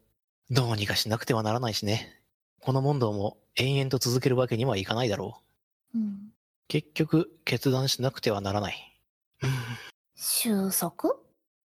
[0.51, 2.21] どうにかしなくてはならないしね。
[2.61, 5.41] この問答も延々と続けるわけにはいかないだろ
[5.95, 5.99] う。
[5.99, 6.33] うん。
[6.69, 9.01] 結局、決断しなくてはならない。
[9.43, 9.51] うん
[10.15, 11.17] 収束？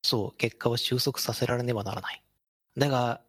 [0.03, 2.21] そう、結果を収束させられねばならない。
[2.77, 3.21] だが、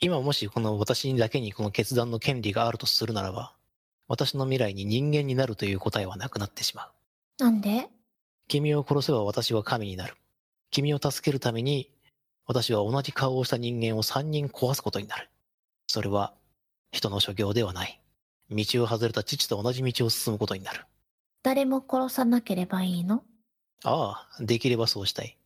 [0.00, 3.54] 今もしこの私にだけにこの決断の権利があるとするならば、
[4.08, 7.44] 私の未来に人間になるという答えはなくなってしまう。
[7.44, 7.88] なんで？
[8.48, 10.14] 君を殺せば私は神になる。
[10.74, 11.88] 君を助けるために、
[12.46, 15.30] 私は同じ顔をした人間を3人壊すことになる。
[15.86, 16.34] それは、
[16.90, 18.02] 人の所業ではない。
[18.50, 20.84] 道を外れた父と同じ道を進むことになる。
[21.44, 23.22] 誰も殺さなければいいの？
[23.84, 25.38] ああ、できればそうしたい。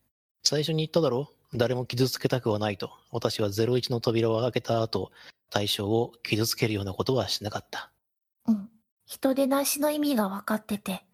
[0.45, 2.91] 最初に言っただろ誰も傷つけたくはないと。
[3.13, 5.13] 私は01の扉を開けた後、
[5.51, 7.91] 対象を傷つけるようなことはしなかった。
[8.47, 8.71] うん。
[9.05, 11.05] 人でなしの意味が分かってて、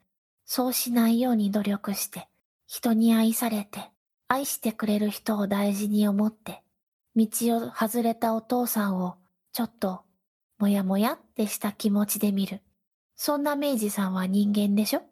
[0.45, 2.29] そうしないように努力して、
[2.69, 3.91] 人に愛されて、
[4.35, 6.63] 愛してくれる人を大事に思って、
[7.15, 9.15] 道を外れたお父さんを
[9.53, 10.03] ちょっと、
[10.59, 12.61] もやもやってした気持ちで見る。
[13.15, 15.03] そんな明治さんは人間でしょ？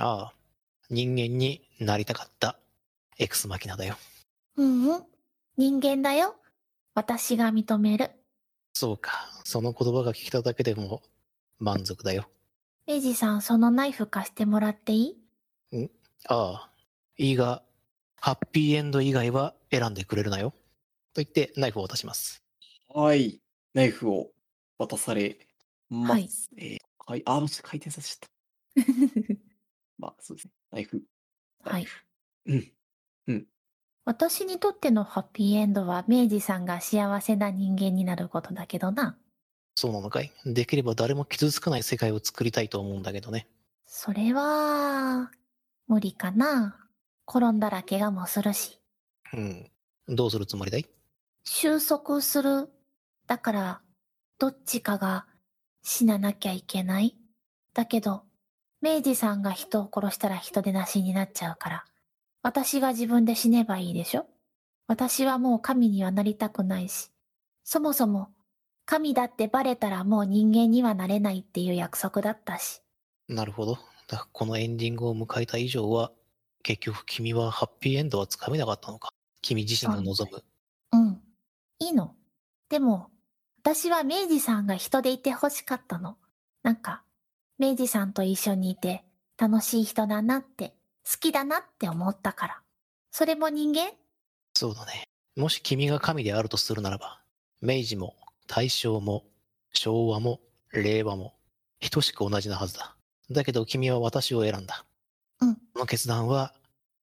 [0.00, 0.34] ああ、
[0.90, 2.58] 人間になりたかった
[3.18, 3.96] エクスマキナだよ。
[4.56, 5.02] うんうん。
[5.56, 6.34] 人間だよ。
[6.96, 8.10] 私が認める。
[8.74, 9.12] そうか、
[9.44, 11.02] その言葉が聞けただけでも
[11.60, 12.28] 満足だよ。
[12.88, 15.16] 明治さん、そのナイフ貸してもらってい
[15.70, 15.88] い？
[16.28, 16.70] ああ、
[17.16, 17.62] いいが、
[18.26, 20.50] ハッピーエンド以外は選んでくれるなよ。
[21.14, 22.42] と言ってナイフを渡します。
[22.92, 23.40] はい。
[23.72, 24.30] ナイフを
[24.78, 25.38] 渡され
[25.88, 26.10] ます。
[26.10, 27.22] はいえーはい。
[27.24, 29.34] あ、もし回転させちゃった。
[29.96, 30.50] まあ、そうですね。
[30.72, 31.04] ナイフ。
[31.62, 31.86] はい。
[32.46, 32.56] う
[33.32, 33.46] ん。
[34.04, 39.16] 私にとってのハッピーエンドは明治さんが幸せな人間になることだけどな。
[39.76, 40.32] そうなのかい？
[40.44, 43.46] できれば誰も傷つかない世界を作りたいと思うんだけどね。
[43.84, 45.30] それは、
[45.86, 46.85] 無理かな。
[47.28, 48.80] 転んだら怪我もするし。
[49.32, 49.70] うん。
[50.08, 50.86] どうするつもりだい？
[51.44, 52.68] 収束する。
[53.26, 53.80] だから、
[54.38, 55.26] どっちかが
[55.82, 57.16] 死ななきゃいけない？
[57.74, 58.22] だけど、
[58.80, 61.84] 明治さんが人を殺したら人でなしになっちゃうから、
[62.42, 64.26] 私が自分で死ねばいいでしょ？
[64.86, 67.10] 私はもう神にはなりたくないし、
[67.64, 68.28] そもそも、
[68.84, 72.82] 神だってバレたらもう人間にはなれないっていう約束だったし。
[73.28, 73.78] なるほど。
[74.06, 76.12] だこのエンディングを迎えた以上は、
[76.66, 79.10] 結局君はハッピーエンドはつかめなかったのか？
[79.40, 80.42] 君自身の望む。
[80.92, 81.22] うん。
[81.78, 82.16] いいの。
[82.68, 83.06] でも、
[83.62, 86.16] 私は明治さんが人でいて欲しかったの。
[86.64, 87.04] なんか、
[87.60, 89.04] 明治さんと一緒にいて
[89.38, 90.74] 楽しい人だなって、
[91.08, 92.60] 好きだなって思ったから。
[93.12, 93.92] それも人間？
[94.56, 95.04] そうだね。
[95.36, 97.20] もし君が神であるとするならば、
[97.62, 98.16] 明治も
[98.48, 99.22] 大正も
[99.72, 100.40] 昭和も
[100.72, 101.36] 令和も
[101.92, 102.96] 等しく同じなはずだ。
[103.30, 104.84] だけど君は私を選んだ。
[105.40, 105.54] うん。
[105.54, 106.54] この決断は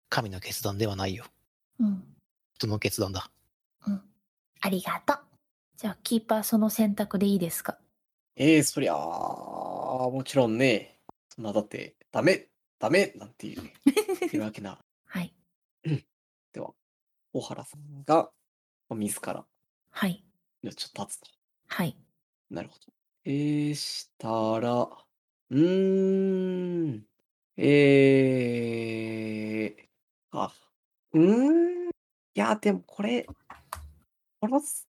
[0.09, 1.25] 神の決断ではないよ。
[1.79, 2.03] うん。
[2.55, 3.29] 人の決断だ。
[3.87, 4.01] うん。
[4.61, 5.19] ありがとう。
[5.77, 7.77] じゃあ、キーパーその選択でいいですか？
[8.35, 12.47] えー、そりゃあ、もちろんね、そんなだって、ダメ、
[12.79, 13.61] ダメなんていう、
[14.33, 14.79] いうわけな。
[15.05, 15.33] はい。
[16.53, 16.73] では、
[17.33, 18.31] 大原さんが、
[18.89, 19.45] まあ自ら、
[19.91, 20.23] はい。
[20.61, 21.29] 命を絶つと。
[21.67, 21.97] はい。
[22.49, 22.93] なるほど。
[23.25, 24.27] えー、した
[24.59, 24.87] ら、
[25.49, 27.05] うーん、
[27.55, 29.85] えー、
[30.31, 30.51] あ、
[31.11, 31.91] うーん、い
[32.33, 33.27] や、でもこれ、
[34.41, 34.87] 殺す、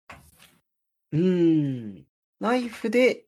[1.13, 2.07] うーん、
[2.41, 3.27] ナイフで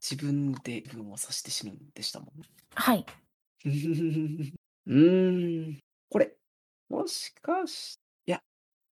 [0.00, 2.48] 自分で自分を刺してしまうんでしたもんね。
[2.74, 3.04] はい。
[3.64, 5.78] うーん、
[6.08, 6.34] これ、
[6.88, 8.42] もしかし、いや、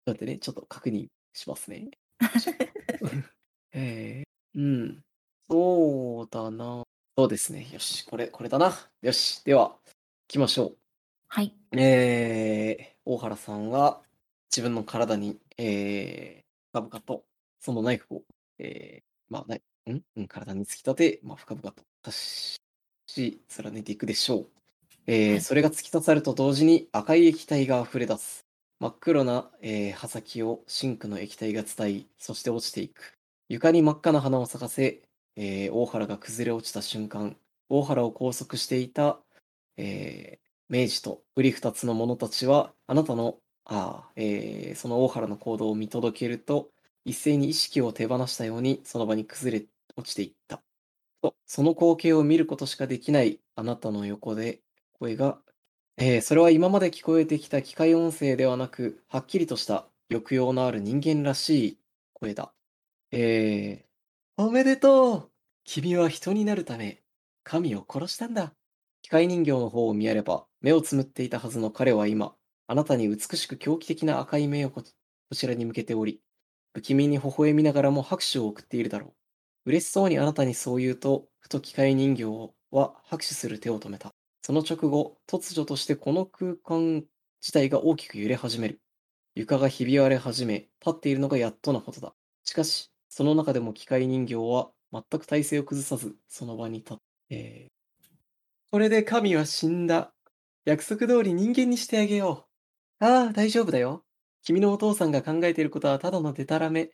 [0.04, 1.90] だってね、ちょっと確認しますね。
[3.72, 5.02] えー、うん、
[5.50, 6.84] そうだな。
[7.16, 7.68] そうですね。
[7.70, 8.72] よし、これ、これだな。
[9.02, 9.76] よし、では、行
[10.28, 10.72] きましょ
[11.28, 11.54] はい。
[11.72, 11.78] う。
[11.78, 14.00] えー、大原さんは、
[14.50, 17.24] 自分の体に、えー、深々と、
[17.60, 18.22] そのナイフを、
[18.58, 20.02] えー、まあ、ナイん？
[20.16, 22.12] うん、体に突き立て、まあ、深々と刺
[23.08, 24.46] し、貫いていくでしょう。
[25.06, 28.46] えーはいそれが突き刺さると同時に赤い液体が溢れ出す。
[28.78, 33.12] 真っ黒な、えー刃先をシンクの液体が伝い、そして落ちていく。
[33.50, 35.02] 床に真っ赤な花を咲かせ、
[35.36, 37.36] えー大原が崩れ落ちた瞬間、
[37.68, 39.20] 大原を拘束していた、
[39.76, 46.70] えー明治と瓜二つの者たちは、あなたの、あえーその大原の行動を見届けると、
[47.04, 49.66] 一斉に意識を手放したようにその場に崩れ
[49.96, 50.62] 落ちていった。
[51.22, 54.62] と、その光景を見ることしかできないあなたの横で
[54.98, 55.40] 声が、
[55.98, 61.78] えーそれは今まで聞こえてきた機械音声ではなく、はっきりとした抑揚のある人間らしい
[62.14, 62.52] 声だ。
[63.12, 63.91] えー、
[64.38, 65.30] おめでとう
[65.64, 67.02] 君は人になるため、
[67.44, 68.54] 神を殺したんだ。
[69.02, 72.34] 機械人形の方を見やれば、目をつむっていたはずの彼は今、
[72.66, 74.82] あなたに美しく狂気的な赤い目をこ
[75.34, 76.22] ちらに向けており、
[76.72, 79.70] 不気味に微笑みながらも拍手を送っているだろう。
[79.70, 82.24] 嬉しそうにあなたにそう言うと、ふと機械人形
[82.70, 84.14] は拍手する手を止めた。
[84.40, 87.04] その直後、突如としてこの空間
[87.42, 88.80] 自体が大きく揺れ始める。
[89.34, 92.14] 床がひび割れ始め、立っているのがやっとのことだ。
[92.44, 97.02] しかし、その中でも機械人形は全く体勢を崩さず、その場に立って、
[97.36, 97.72] えー
[98.70, 100.14] これで神は死んだ。
[100.64, 102.46] 約束通り人間にしてあげよ
[103.00, 103.04] う。
[103.04, 104.02] ああ、大丈夫だよ。
[104.42, 106.90] 君のお父さんが考えていることはただのデタラメ。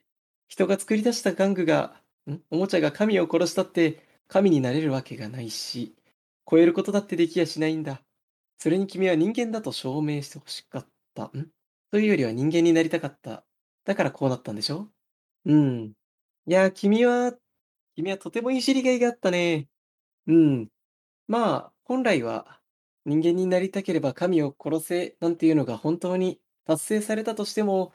[0.49, 1.95] 人が作り出した玩具が、
[2.29, 2.39] ん？
[2.51, 5.95] おもちゃが神を殺したって神になれるわけがないし、
[6.51, 8.01] 超えることだってできやしないんだ。
[8.57, 11.27] それに君は人間だと証明してほしかった。
[11.27, 11.47] ん？
[11.91, 13.45] というよりは人間になりたかった。
[13.85, 14.89] だからこうなったんでしょ？
[15.45, 15.93] うん。
[16.49, 17.37] いや、君は、
[17.95, 19.69] 君はとてもいじりがいがあったね。
[20.27, 20.69] うん。
[21.27, 22.59] まあ、本来は
[23.05, 27.93] 人間になりたければ神を殺せなんていうのが本当に達成されたとしても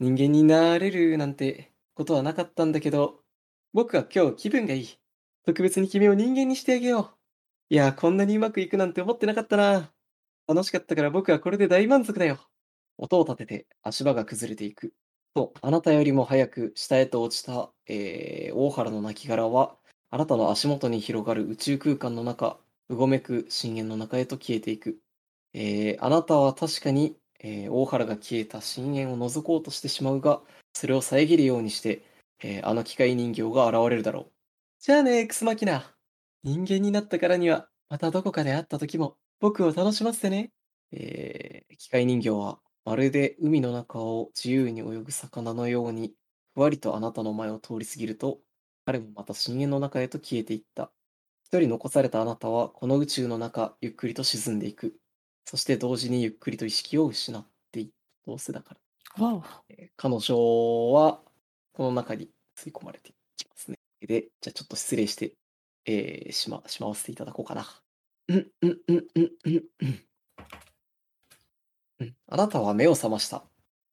[0.00, 3.24] 人間になれるなんてことはなかったんだけど、
[3.72, 5.00] 僕は今日気分がいい。
[5.44, 7.00] 特別に君を人間にしてあげよ
[7.70, 7.74] う。
[7.74, 9.92] いや、こんなにうまくいくなんて思ってなかったな。
[10.46, 12.38] 楽しかったから僕はこれで大満足だよ。
[12.98, 14.94] 音を立てて足場が崩れていく。
[15.36, 19.76] と、あなたよりも早く下へと落ちた、えー、大原の亡骸は、
[20.08, 22.58] あなたの足元に広がる宇宙空間の中、
[22.88, 24.98] うごめく深淵の中へと消えていく。
[25.52, 30.40] えー、あなたは確かに、えー、大原が消えた深淵を覗こうとしてしまうが、
[30.72, 32.02] それを遮るようにして、
[32.42, 34.32] えー、あの機械人形が現れるだろう。
[34.80, 35.94] じゃあね、エクスマキナ。
[36.44, 40.50] 人間になったからには、またどこかで会った時も、僕を楽しませてね。
[40.92, 46.14] えー、機械人形は、まるで海の中を自由に泳ぐ魚のように、
[46.54, 48.40] ふわりとあなたの前を通り過ぎると、
[48.86, 50.92] 彼もまた深淵の中へと消えていった。
[51.44, 54.98] 一人残されたあなたは、この宇宙の中、ゆっくりと沈んでいく。
[55.44, 57.92] そして同時にゆっくりと意識を失っていった。
[58.26, 58.80] どうせだから。
[59.68, 61.22] えー彼女は、
[61.72, 63.78] この中に吸い込まれていきますね。
[64.00, 65.36] で、じゃあちょっと失礼して、
[65.86, 67.66] えーしま、しまわせていただこうかな。
[68.28, 69.64] うん、うん、うん、うん、うん、
[72.28, 73.44] あなたは目を覚ました。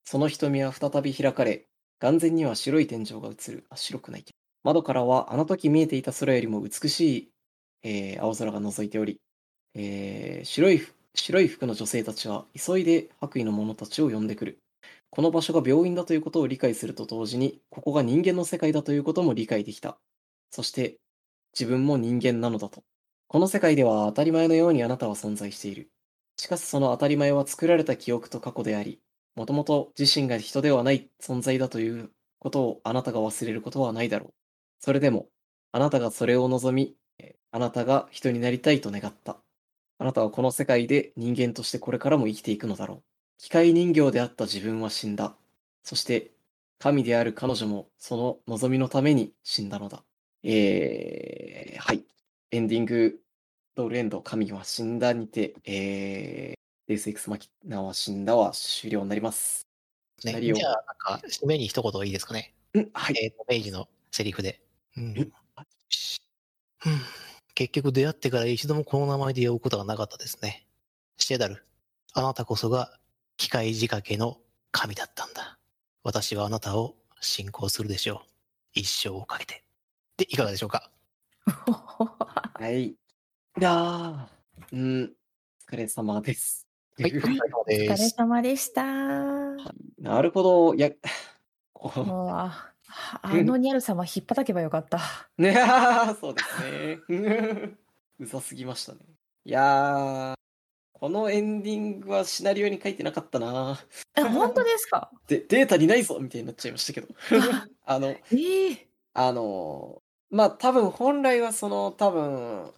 [0.05, 1.67] その瞳は再び開かれ、
[1.99, 3.65] 眼前には白い天井が映る。
[3.69, 4.37] あ、白くないけど。
[4.63, 7.33] 窓からはあの時見えていた空よりも美しい、
[7.83, 9.19] えー青空が覗いており、
[9.75, 10.81] えー白い、
[11.15, 14.59] 白い服の女性たちは急いで白衣の者たちを呼んでくる。
[15.11, 19.99] この場所が病院だということを理解すると同時に、ここが人間の世界だということも理解できた。
[20.51, 20.97] そして、
[21.53, 22.83] 自分も人間なのだと。
[23.27, 25.91] この世界では当たり前のようにあなたは存在している。
[26.37, 28.99] しかしその当たり前は作られた記憶と過去であり、
[29.35, 34.33] もともと自身が人ではない存在だということをあなたが忘れることはないだろう。
[34.79, 35.27] それでも、
[35.71, 36.95] あなたがそれを望み、
[37.51, 39.37] あなたが人になりたいと願った。
[39.97, 43.03] あなたはこの世界で人間としてこれからも生きていくのだろう。
[43.37, 45.35] 機械人形であった自分は死んだ。
[45.83, 46.31] そして、
[46.79, 50.03] 神である彼女もその望みのために死んだのだ。
[50.43, 52.03] えー、はい。
[52.51, 53.19] エンディング、
[53.75, 56.57] ドールエンド、神は死んだにて、えー、
[56.87, 59.67] デウスエクスマキナは死んだは終了になります。
[60.23, 62.53] ね、じゃあ、なんか、締めに一言いいですかね。
[62.75, 63.15] うん、はい。
[63.17, 64.61] えっ、と、明治のセリフで。
[64.95, 65.31] うんうんうん
[67.55, 70.65] 結局出会ってから一度もこの名前で呼ぶことがなかったですね。
[71.17, 71.63] シェダル、
[72.13, 72.97] あなたこそが
[73.37, 74.39] 機械仕掛けの
[74.71, 75.59] 神だったんだ。
[76.03, 78.27] 私はあなたを信仰するでしょう。
[78.73, 79.63] 一生をかけて。
[80.17, 80.89] で、いかがでしょうか？
[81.45, 82.95] はい。
[83.59, 84.25] いやー、
[84.71, 85.03] うん、
[85.69, 86.67] お疲れ様です。
[86.99, 88.83] はい、お疲れ様でした。
[88.83, 90.73] なるほど。
[90.75, 90.89] いや、
[91.95, 92.71] もう、あ
[93.21, 94.99] あのニャル様引っ叩けばよかった。
[95.37, 97.77] ねあそうですね。
[98.19, 98.99] うざすぎましたね。
[99.45, 100.35] いやー、
[100.93, 103.79] このエンディングはシナリオに書いてなかったな。
[104.15, 105.11] え、本当ですか？
[105.27, 107.07] で、データにないぞみたいになっちゃいましたけど。
[107.85, 110.01] あの、ええあの、
[110.31, 112.71] まあ多分本来はその多分、あ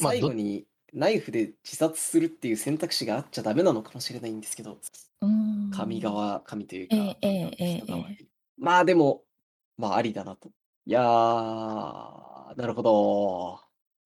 [0.00, 4.78] まあど最後にナイフで自殺するっていう選択肢があっちゃダメなのかもしれないんですけど、
[5.20, 8.16] うん神側、神というか、ええええええ人側に
[8.56, 9.22] まあでも、
[9.76, 10.50] まあありだなと。
[10.86, 11.04] いやー、
[12.56, 13.60] なるほど。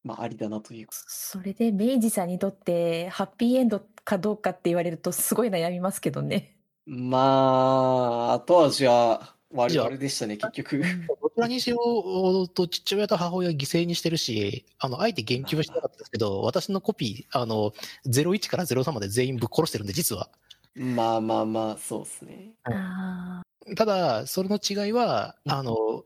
[0.05, 0.89] まあありだなという。
[0.91, 6.57] それで明治さんにとってハッピーエンドかどうかって言われるとすごい悩みますけどね。
[6.85, 10.79] まあ、後味は悪じゃあ々でしたね、結局。
[10.79, 17.73] どちらにしろ、と父親と母親を犠牲にしてるし、あの、あえて言及はしなかったですけど、私のコピー、あの、
[18.07, 20.31] 01から03まで全員ぶっ殺してるんで、実は。
[20.75, 22.53] まあまあまあ、そうですね。
[22.65, 23.43] あ
[23.77, 25.53] ただ、それの違いは、うん。
[25.53, 26.05] あの、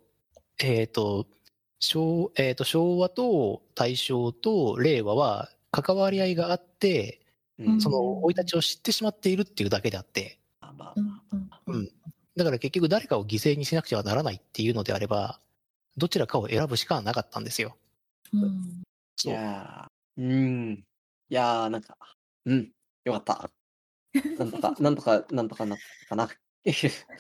[0.58, 1.26] えっ、と、
[1.78, 7.20] 昭えーと昭和と大正と令和は関わり合いがあって、
[7.58, 7.80] うん。
[7.80, 11.15] その生い立ちを知ってしまっているっていうだけであって、まあまあ
[12.36, 15.40] だから結局誰かを犠牲にしなくてはならないっていうのであれば、
[15.96, 17.76] どちらかを選ぶしかなかったんですよ。
[18.32, 18.82] うん
[19.24, 19.28] い。
[19.28, 20.84] やー、うん。
[21.30, 21.96] いやー、なんか、
[22.44, 22.70] うん、
[23.04, 23.50] よかった。
[24.38, 26.28] なんとか、 なんとか、なんとかなったかな。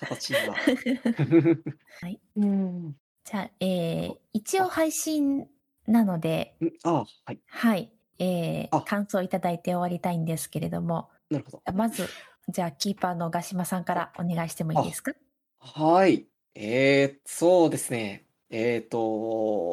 [0.00, 0.56] 形には。
[2.02, 2.20] はい。
[2.36, 2.96] うん。
[3.24, 5.48] じゃあ、えー一応配信
[5.86, 7.40] なので、うんああ、はい。
[7.46, 11.72] はい、えーあ感想いただいて終わりたいんですけれども、なるほど。
[11.72, 12.06] まず、
[12.48, 15.12] じゃあ、キーパーのガシマさんからお願いしてもいいですか？
[15.58, 16.26] はい。
[16.54, 18.26] えー、そうですね。
[18.50, 18.98] えっと、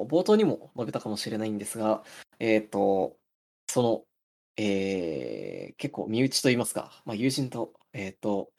[0.09, 2.03] 冒頭にも述べたかもしれないんですが、
[2.39, 3.15] えっと、
[3.67, 4.03] その、
[4.57, 8.51] えー、結構身内と言いますか、まあ、友人と、えっと、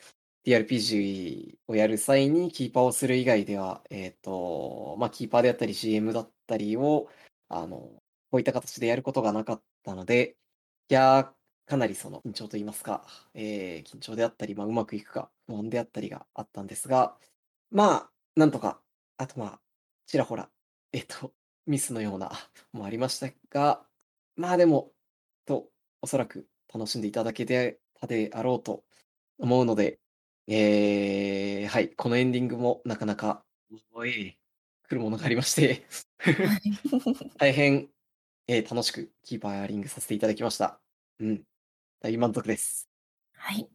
[0.47, 7.09] TRPG をやる際にキーパーをする以外では、えっと、まあ、キーパーであったり GM だったりを、
[7.49, 8.01] あの、こ
[8.35, 10.37] ういった形でやることがなかったので、
[10.89, 11.29] いやー、
[11.67, 13.05] かなりその緊張と言いますか、
[13.35, 17.17] えー緊張であったり、まあ、うまくいくか不安であったりがあったんですが、
[17.71, 18.81] まあ、なんとか、
[19.17, 19.61] あとまあ、
[20.07, 20.51] ちらほら、
[20.93, 21.33] えっと、
[21.67, 22.31] ミスのような
[22.73, 23.85] もありましたが、
[24.37, 24.93] まあでも、
[25.47, 25.69] と、
[26.03, 28.85] おそらく楽しんでいただけてたであろうと
[29.39, 29.99] 思うので、
[30.47, 33.45] えー、はい、このエンディングもなかなか、
[33.93, 34.37] おい、
[34.89, 35.87] 来るものがありまして、
[37.39, 37.89] 大変、
[38.47, 40.81] えー楽しくキーパーリングさせていただきました。
[41.21, 41.45] うん、
[42.05, 42.87] 大満足です。
[43.35, 43.67] はい。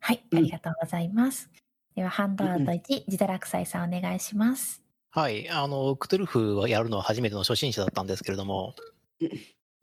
[0.00, 1.48] はい、うんありがとうございます。
[1.96, 4.82] では、ハンドアウト1、ジダラクサイさんお願いします。
[5.12, 5.48] はい。
[5.48, 8.74] あの、クトゥルフはやるのは初めての初心者だったんですけれども
[9.22, 9.30] うん、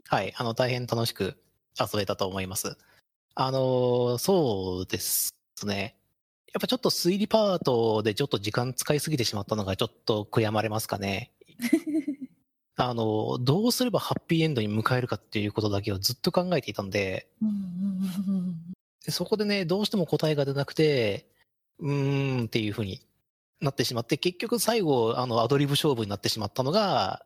[0.10, 0.32] はい。
[0.38, 1.42] あの、大変楽しく
[1.80, 2.78] 遊べたと思います。
[3.34, 5.34] あの、そうです
[5.66, 5.98] ね。
[6.54, 11.32] やっぱちょっと推理パートでちょっと時間使いすぎてしまったのがちょっと悔やまれますかね。
[12.80, 17.28] あの、どうすればハッピーエンドに迎えるかっていうことだけをずっと考えていたんで、
[19.04, 21.28] でそこでね、どうしても答えが出なくて、
[21.80, 23.02] うーんっていう風に
[23.62, 27.26] なってしまって、結局最後、あの、アドリブ勝負になってしまったのが、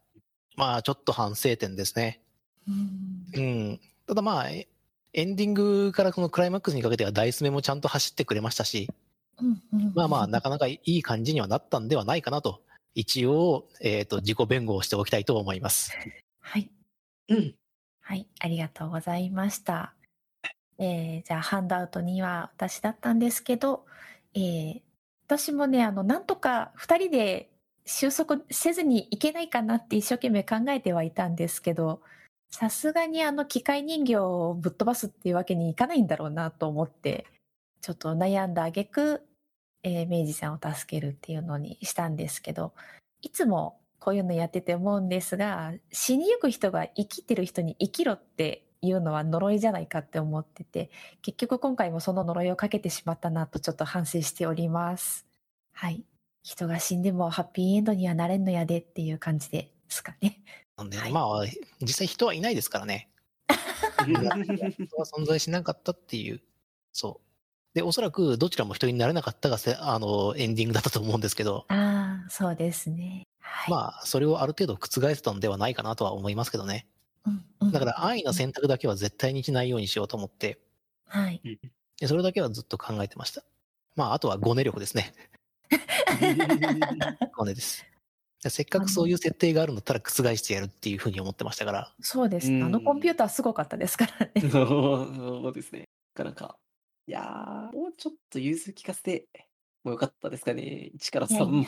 [0.56, 2.22] まあ、ちょっと反省点ですね。
[2.68, 3.42] うんう
[3.74, 3.80] ん。
[4.08, 4.68] ただまあ、え
[5.14, 8.90] エンディングからこのクライマックスにかけてはダイス目もちゃんと走ってくれましたし、
[9.94, 12.62] まあまあ、なかなかいい感じにはなったんではないかなと、
[12.94, 15.92] 一応、えっ、と、自己弁護をしておきたいと思います。
[16.42, 16.70] はい。
[17.30, 17.56] うん、
[18.02, 19.94] はい、ありがとうございました。
[20.78, 23.86] えーじゃあ、ハンドアウト2は私だったんですけど、
[24.34, 24.82] えー
[25.32, 27.50] 私もね、あの、なんとか2人で
[27.86, 32.02] 収束せずにいけないかなって一生懸命考えてはいたんですけど、
[32.50, 37.26] さすがにあの機械人形をぶっ飛ばすっていうわけにいかないんだろうなと思って、
[37.80, 39.24] ちょっと悩んだ挙句、
[39.84, 42.74] えー明治さんを助けるっていうのにしたんですけど、
[43.22, 50.90] いつもこういうのやってて思うんですが、死にゆく人が生きてる人に生きろっていうのは呪いじゃないかって思ってて、
[51.22, 55.26] 結局今回もその呪いをかけてしまったなとちょっと反省しております。
[55.74, 56.04] はい。
[56.44, 60.42] 人が死んでもハッピーエンドにはなれんのやでっていう感じですかね。
[60.78, 61.46] なんで、はいまあ、
[61.82, 63.10] 実際人はいないですからね。
[64.02, 66.42] 人は存在しなかったっていう。
[66.92, 67.31] そう。
[67.74, 73.24] で、おそらくどちらも人になれなかったがせ、あの、エンディングだったと思うんですけど、ああ、そうですね。
[73.40, 73.72] はい。
[73.72, 76.88] まあ、それをある程度覆せたのではないかなとは思いますけどね。
[77.26, 80.60] うんうんだから、安易な選択だけは絶対にしないようにしようと思って、
[81.06, 81.42] はい。
[82.00, 83.44] でそれだけはずっと考えてました。
[83.96, 85.14] まあ、あとはごね力ですね。
[87.38, 87.86] ごねです。
[88.44, 94.42] でせっかくそういう設定があるんだったら覆してやるっていうふうに思ってましたから、そうですあのコンピューターすごかったですからね。
[94.50, 95.86] そうですね。
[96.16, 96.58] なかなか。
[97.08, 99.28] いやー、もうちょっと融通聞かせて
[99.84, 100.92] もよかったですかね。
[100.96, 101.36] 1から3。
[101.36, 101.68] いやい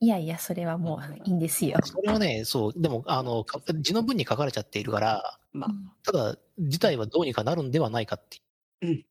[0.00, 1.78] いやいや、それはもういいんですよ。
[1.84, 8.38] それはね、そう、でも、あの、か字の文に書かれちゃっているから、まあ、うんただ、自体はどうにかなるんではないかって
[8.86, 9.04] いう。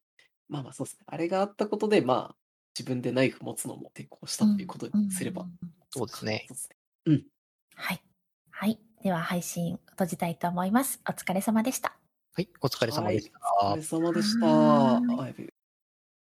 [0.47, 1.05] まあまあそうですね。
[1.05, 2.35] あれがあったことで、まあ、
[2.77, 5.43] 自分でナイフ持つのも抵抗したということにすれば。
[5.43, 6.69] うんうんうんそうですねそうです
[7.07, 7.25] ね。
[7.73, 8.03] はい。
[8.51, 8.79] はい。
[9.01, 11.01] では配信閉じたいと思います。
[11.07, 11.98] お疲れ様でした。
[12.39, 13.67] はい、お疲れ様でした。
[13.67, 15.58] お疲れ様でした。